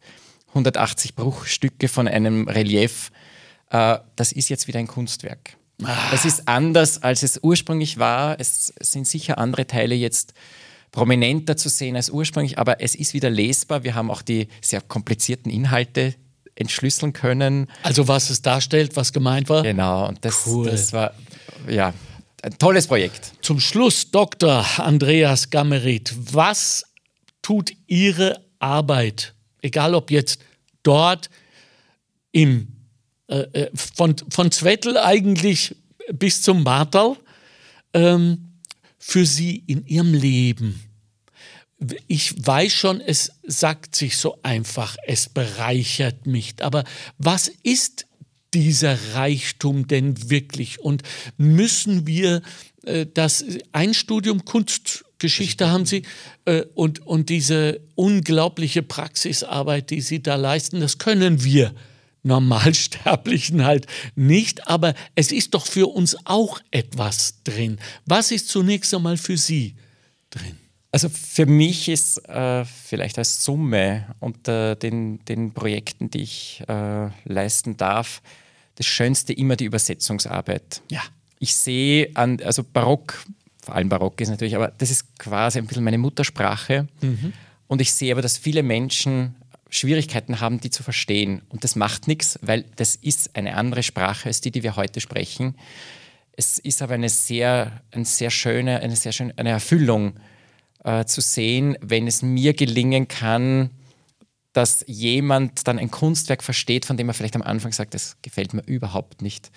180 0.50 1.16
Bruchstücke 1.16 1.88
von 1.88 2.07
einem 2.07 2.47
Relief, 2.47 3.11
äh, 3.70 3.98
das 4.16 4.32
ist 4.32 4.48
jetzt 4.48 4.66
wieder 4.68 4.78
ein 4.78 4.87
Kunstwerk. 4.87 5.56
Es 6.12 6.25
ist 6.25 6.48
anders, 6.48 7.02
als 7.02 7.22
es 7.22 7.38
ursprünglich 7.42 7.98
war. 7.98 8.40
Es 8.40 8.72
sind 8.80 9.06
sicher 9.06 9.38
andere 9.38 9.66
Teile 9.66 9.94
jetzt 9.94 10.34
prominenter 10.90 11.56
zu 11.56 11.68
sehen 11.68 11.94
als 11.94 12.10
ursprünglich, 12.10 12.58
aber 12.58 12.80
es 12.80 12.94
ist 12.94 13.14
wieder 13.14 13.30
lesbar. 13.30 13.84
Wir 13.84 13.94
haben 13.94 14.10
auch 14.10 14.22
die 14.22 14.48
sehr 14.60 14.80
komplizierten 14.80 15.50
Inhalte 15.50 16.14
entschlüsseln 16.56 17.12
können. 17.12 17.68
Also 17.84 18.08
was 18.08 18.30
es 18.30 18.42
darstellt, 18.42 18.96
was 18.96 19.12
gemeint 19.12 19.48
war? 19.48 19.62
Genau, 19.62 20.08
und 20.08 20.25
das, 20.25 20.46
cool. 20.46 20.68
das 20.68 20.92
war 20.92 21.12
ja 21.68 21.94
ein 22.42 22.58
tolles 22.58 22.88
Projekt. 22.88 23.32
Zum 23.42 23.60
Schluss, 23.60 24.10
Dr. 24.10 24.66
Andreas 24.78 25.50
Gammerit, 25.50 26.12
was 26.32 26.84
tut 27.42 27.72
Ihre 27.87 28.44
Arbeit, 28.58 29.34
egal 29.62 29.94
ob 29.94 30.10
jetzt 30.10 30.40
dort 30.82 31.30
im 32.32 32.77
äh, 33.28 33.40
äh, 33.52 33.70
von, 33.75 34.16
von 34.30 34.50
Zwettel 34.50 34.97
eigentlich 34.97 35.76
bis 36.12 36.40
zum 36.40 36.62
Martal 36.62 37.16
ähm, 37.92 38.54
für 38.99 39.26
sie 39.26 39.62
in 39.66 39.87
ihrem 39.87 40.14
Leben? 40.14 40.82
Ich 42.06 42.35
weiß 42.47 42.73
schon, 42.73 43.02
es 43.02 43.32
sagt 43.47 43.94
sich 43.94 44.16
so 44.16 44.38
einfach, 44.42 44.97
es 45.06 45.28
bereichert 45.28 46.26
mich. 46.26 46.54
Aber 46.61 46.85
was 47.18 47.49
ist 47.49 48.06
dieser 48.54 48.97
Reichtum 49.12 49.87
denn 49.87 50.31
wirklich? 50.31 50.81
Und 50.81 51.03
müssen 51.37 52.07
wir 52.07 52.40
äh, 52.85 53.05
das, 53.12 53.44
ein 53.72 53.92
Studium 53.92 54.46
Kunstgeschichte 54.46 55.68
haben 55.70 55.85
Sie 55.85 56.03
äh, 56.46 56.62
und, 56.74 57.07
und 57.07 57.29
diese 57.29 57.83
unglaubliche 57.94 58.83
Praxisarbeit, 58.83 59.90
die 59.90 60.00
Sie 60.00 60.22
da 60.22 60.37
leisten, 60.37 60.81
das 60.81 60.96
können 60.96 61.44
wir 61.44 61.74
Normalsterblichen 62.29 63.64
halt 63.64 63.87
nicht, 64.14 64.69
aber 64.69 64.95
es 65.17 65.33
ist 65.33 65.55
doch 65.55 65.67
für 65.67 65.88
uns 65.88 66.17
auch 66.25 66.61
etwas 66.71 67.43
drin. 67.43 67.79
Was 68.07 68.31
ist 68.31 68.49
zunächst 68.49 68.95
einmal 68.95 69.17
für 69.17 69.37
Sie 69.37 69.75
drin? 70.31 70.57
Also 70.91 71.09
für 71.09 71.47
mich 71.47 71.88
ist 71.88 72.17
äh, 72.29 72.64
vielleicht 72.64 73.19
als 73.19 73.45
Summe 73.45 74.14
unter 74.21 74.75
den, 74.75 75.23
den 75.27 75.53
Projekten, 75.53 76.11
die 76.11 76.23
ich 76.23 76.62
äh, 76.67 77.11
leisten 77.25 77.77
darf, 77.77 78.23
das 78.77 78.87
Schönste 78.87 79.33
immer 79.33 79.57
die 79.57 79.64
Übersetzungsarbeit. 79.64 80.83
Ja. 80.91 81.03
Ich 81.41 81.55
sehe 81.55 82.11
an, 82.14 82.41
also 82.43 82.64
Barock, 82.64 83.23
vor 83.62 83.75
allem 83.75 83.88
Barock 83.88 84.21
ist 84.21 84.31
natürlich, 84.31 84.57
aber 84.57 84.73
das 84.79 84.91
ist 84.91 85.19
quasi 85.19 85.59
ein 85.59 85.67
bisschen 85.67 85.85
meine 85.85 85.99
Muttersprache. 85.99 86.88
Mhm. 87.03 87.33
Und 87.67 87.83
ich 87.83 87.93
sehe 87.93 88.12
aber, 88.12 88.23
dass 88.23 88.38
viele 88.38 88.62
Menschen 88.62 89.35
Schwierigkeiten 89.70 90.40
haben, 90.40 90.61
die 90.61 90.70
zu 90.70 90.83
verstehen. 90.83 91.42
Und 91.48 91.64
das 91.64 91.76
macht 91.76 92.09
nichts, 92.09 92.38
weil 92.42 92.64
das 92.76 92.96
ist 92.96 93.37
eine 93.37 93.57
andere 93.57 93.83
Sprache 93.83 94.28
als 94.28 94.40
die, 94.40 94.50
die 94.50 94.62
wir 94.62 94.76
heute 94.76 95.00
sprechen. 95.00 95.57
Es 96.37 96.59
ist 96.59 96.83
aber 96.83 96.94
eine 96.94 97.09
sehr, 97.09 97.83
eine 97.90 98.04
sehr 98.04 98.31
schöne, 98.31 98.81
eine 98.81 98.96
sehr 98.96 99.12
schöne 99.12 99.35
eine 99.37 99.50
Erfüllung 99.50 100.14
äh, 100.85 101.04
zu 101.04 101.20
sehen, 101.20 101.76
wenn 101.81 102.07
es 102.07 102.22
mir 102.22 102.54
gelingen 102.54 103.09
kann, 103.09 103.70
dass 104.52 104.85
jemand 104.88 105.68
dann 105.68 105.78
ein 105.78 105.90
Kunstwerk 105.90 106.42
versteht, 106.42 106.87
von 106.87 106.96
dem 106.96 107.09
er 107.09 107.14
vielleicht 107.14 107.37
am 107.37 107.42
Anfang 107.42 107.72
sagt, 107.72 107.94
das 107.94 108.16
gefällt 108.22 108.54
mir 108.54 108.62
überhaupt 108.62 109.22
nicht. 109.22 109.50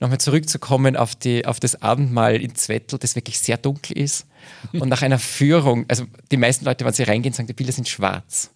Nochmal 0.00 0.18
zurückzukommen 0.18 0.96
auf, 0.96 1.14
die, 1.14 1.46
auf 1.46 1.60
das 1.60 1.80
Abendmahl 1.80 2.36
in 2.36 2.54
Zwettel, 2.54 2.98
das 2.98 3.14
wirklich 3.14 3.38
sehr 3.38 3.56
dunkel 3.56 3.96
ist. 3.96 4.26
Und 4.72 4.88
nach 4.88 5.02
einer 5.02 5.18
Führung, 5.18 5.86
also 5.88 6.04
die 6.30 6.36
meisten 6.36 6.64
Leute, 6.64 6.84
wenn 6.84 6.92
sie 6.92 7.04
reingehen, 7.04 7.32
sagen, 7.32 7.46
die 7.46 7.54
Bilder 7.54 7.72
sind 7.72 7.88
schwarz. 7.88 8.50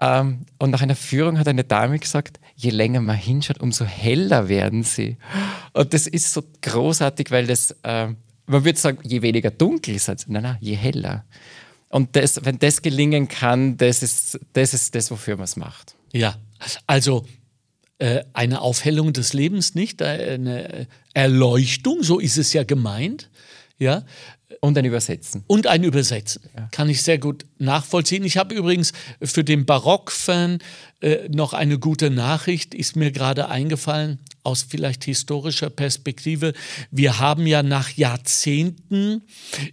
Ähm, 0.00 0.46
und 0.58 0.70
nach 0.70 0.82
einer 0.82 0.96
Führung 0.96 1.38
hat 1.38 1.48
eine 1.48 1.64
Dame 1.64 1.98
gesagt, 1.98 2.38
je 2.54 2.70
länger 2.70 3.00
man 3.00 3.16
hinschaut, 3.16 3.60
umso 3.60 3.84
heller 3.84 4.48
werden 4.48 4.82
sie. 4.82 5.16
Und 5.72 5.94
das 5.94 6.06
ist 6.06 6.32
so 6.32 6.42
großartig, 6.62 7.30
weil 7.30 7.46
das, 7.46 7.74
äh, 7.82 8.08
man 8.46 8.64
würde 8.64 8.78
sagen, 8.78 8.98
je 9.02 9.22
weniger 9.22 9.50
dunkel 9.50 9.94
ist 9.94 10.08
nein, 10.28 10.42
nein, 10.42 10.56
je 10.60 10.74
heller. 10.74 11.24
Und 11.88 12.14
das, 12.16 12.44
wenn 12.44 12.58
das 12.58 12.82
gelingen 12.82 13.28
kann, 13.28 13.76
das 13.76 14.02
ist 14.02 14.38
das, 14.52 14.74
ist 14.74 14.94
das 14.94 15.10
wofür 15.10 15.36
man 15.36 15.44
es 15.44 15.56
macht. 15.56 15.94
Ja, 16.12 16.36
also 16.86 17.24
äh, 17.98 18.24
eine 18.32 18.60
Aufhellung 18.60 19.12
des 19.12 19.32
Lebens 19.32 19.74
nicht, 19.74 20.00
äh, 20.00 20.34
eine 20.34 20.88
Erleuchtung, 21.14 22.02
so 22.02 22.18
ist 22.18 22.36
es 22.36 22.52
ja 22.52 22.64
gemeint. 22.64 23.30
Ja, 23.78 24.04
und 24.60 24.78
ein 24.78 24.84
Übersetzen. 24.84 25.44
Und 25.46 25.66
ein 25.66 25.84
Übersetzen. 25.84 26.42
Ja. 26.56 26.68
Kann 26.72 26.88
ich 26.88 27.02
sehr 27.02 27.18
gut 27.18 27.46
nachvollziehen. 27.58 28.24
Ich 28.24 28.36
habe 28.36 28.54
übrigens 28.54 28.92
für 29.22 29.44
den 29.44 29.66
Barock-Fan 29.66 30.58
äh, 31.00 31.28
noch 31.28 31.52
eine 31.52 31.78
gute 31.78 32.10
Nachricht, 32.10 32.74
ist 32.74 32.96
mir 32.96 33.12
gerade 33.12 33.48
eingefallen, 33.48 34.18
aus 34.42 34.66
vielleicht 34.68 35.04
historischer 35.04 35.70
Perspektive. 35.70 36.52
Wir 36.90 37.18
haben 37.18 37.46
ja 37.46 37.62
nach 37.62 37.90
Jahrzehnten 37.90 39.22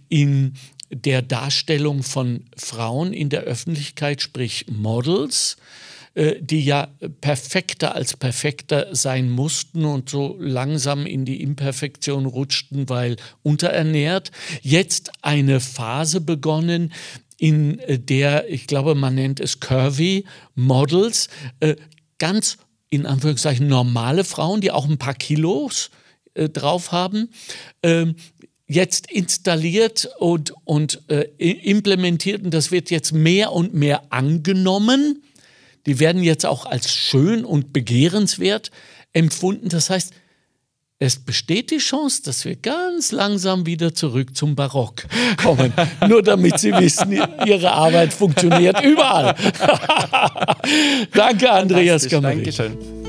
in 0.08 0.54
der 0.90 1.22
Darstellung 1.22 2.02
von 2.02 2.44
Frauen 2.56 3.12
in 3.12 3.28
der 3.28 3.42
Öffentlichkeit, 3.42 4.22
sprich 4.22 4.66
Models, 4.68 5.56
äh, 5.56 5.93
die 6.16 6.64
ja 6.64 6.88
perfekter 7.20 7.96
als 7.96 8.16
perfekter 8.16 8.94
sein 8.94 9.28
mussten 9.28 9.84
und 9.84 10.08
so 10.08 10.36
langsam 10.38 11.06
in 11.06 11.24
die 11.24 11.42
Imperfektion 11.42 12.26
rutschten, 12.26 12.88
weil 12.88 13.16
unterernährt. 13.42 14.30
Jetzt 14.62 15.10
eine 15.22 15.58
Phase 15.58 16.20
begonnen, 16.20 16.92
in 17.36 17.78
äh, 17.80 17.98
der, 17.98 18.48
ich 18.48 18.66
glaube, 18.66 18.94
man 18.94 19.14
nennt 19.14 19.40
es 19.40 19.60
Curvy 19.60 20.24
Models, 20.54 21.28
äh, 21.60 21.76
ganz 22.18 22.58
in 22.90 23.06
Anführungszeichen 23.06 23.66
normale 23.66 24.24
Frauen, 24.24 24.60
die 24.60 24.70
auch 24.70 24.88
ein 24.88 24.98
paar 24.98 25.14
Kilos 25.14 25.90
drauf 26.52 26.90
haben, 26.90 27.30
ähm, 27.84 28.16
jetzt 28.66 29.10
installiert 29.10 30.08
und, 30.18 30.52
und 30.64 31.02
implementiert 31.38 32.42
und 32.42 32.52
das 32.52 32.72
wird 32.72 32.90
jetzt 32.90 33.12
mehr 33.12 33.52
und 33.52 33.72
mehr 33.72 34.12
angenommen 34.12 35.22
die 35.86 35.98
werden 36.00 36.22
jetzt 36.22 36.46
auch 36.46 36.66
als 36.66 36.92
schön 36.92 37.44
und 37.44 37.72
begehrenswert 37.72 38.70
empfunden. 39.12 39.68
Das 39.68 39.90
heißt, 39.90 40.12
es 41.00 41.18
besteht 41.18 41.70
die 41.70 41.78
Chance, 41.78 42.22
dass 42.24 42.44
wir 42.44 42.56
ganz 42.56 43.12
langsam 43.12 43.66
wieder 43.66 43.94
zurück 43.94 44.36
zum 44.36 44.54
Barock 44.54 45.04
kommen. 45.36 45.72
Nur 46.08 46.22
damit 46.22 46.58
Sie 46.58 46.72
wissen, 46.72 47.20
Ihre 47.44 47.72
Arbeit 47.72 48.12
funktioniert 48.12 48.80
überall. 48.82 49.34
Danke, 51.12 51.50
Andreas 51.50 52.08
Dankeschön. 52.08 53.03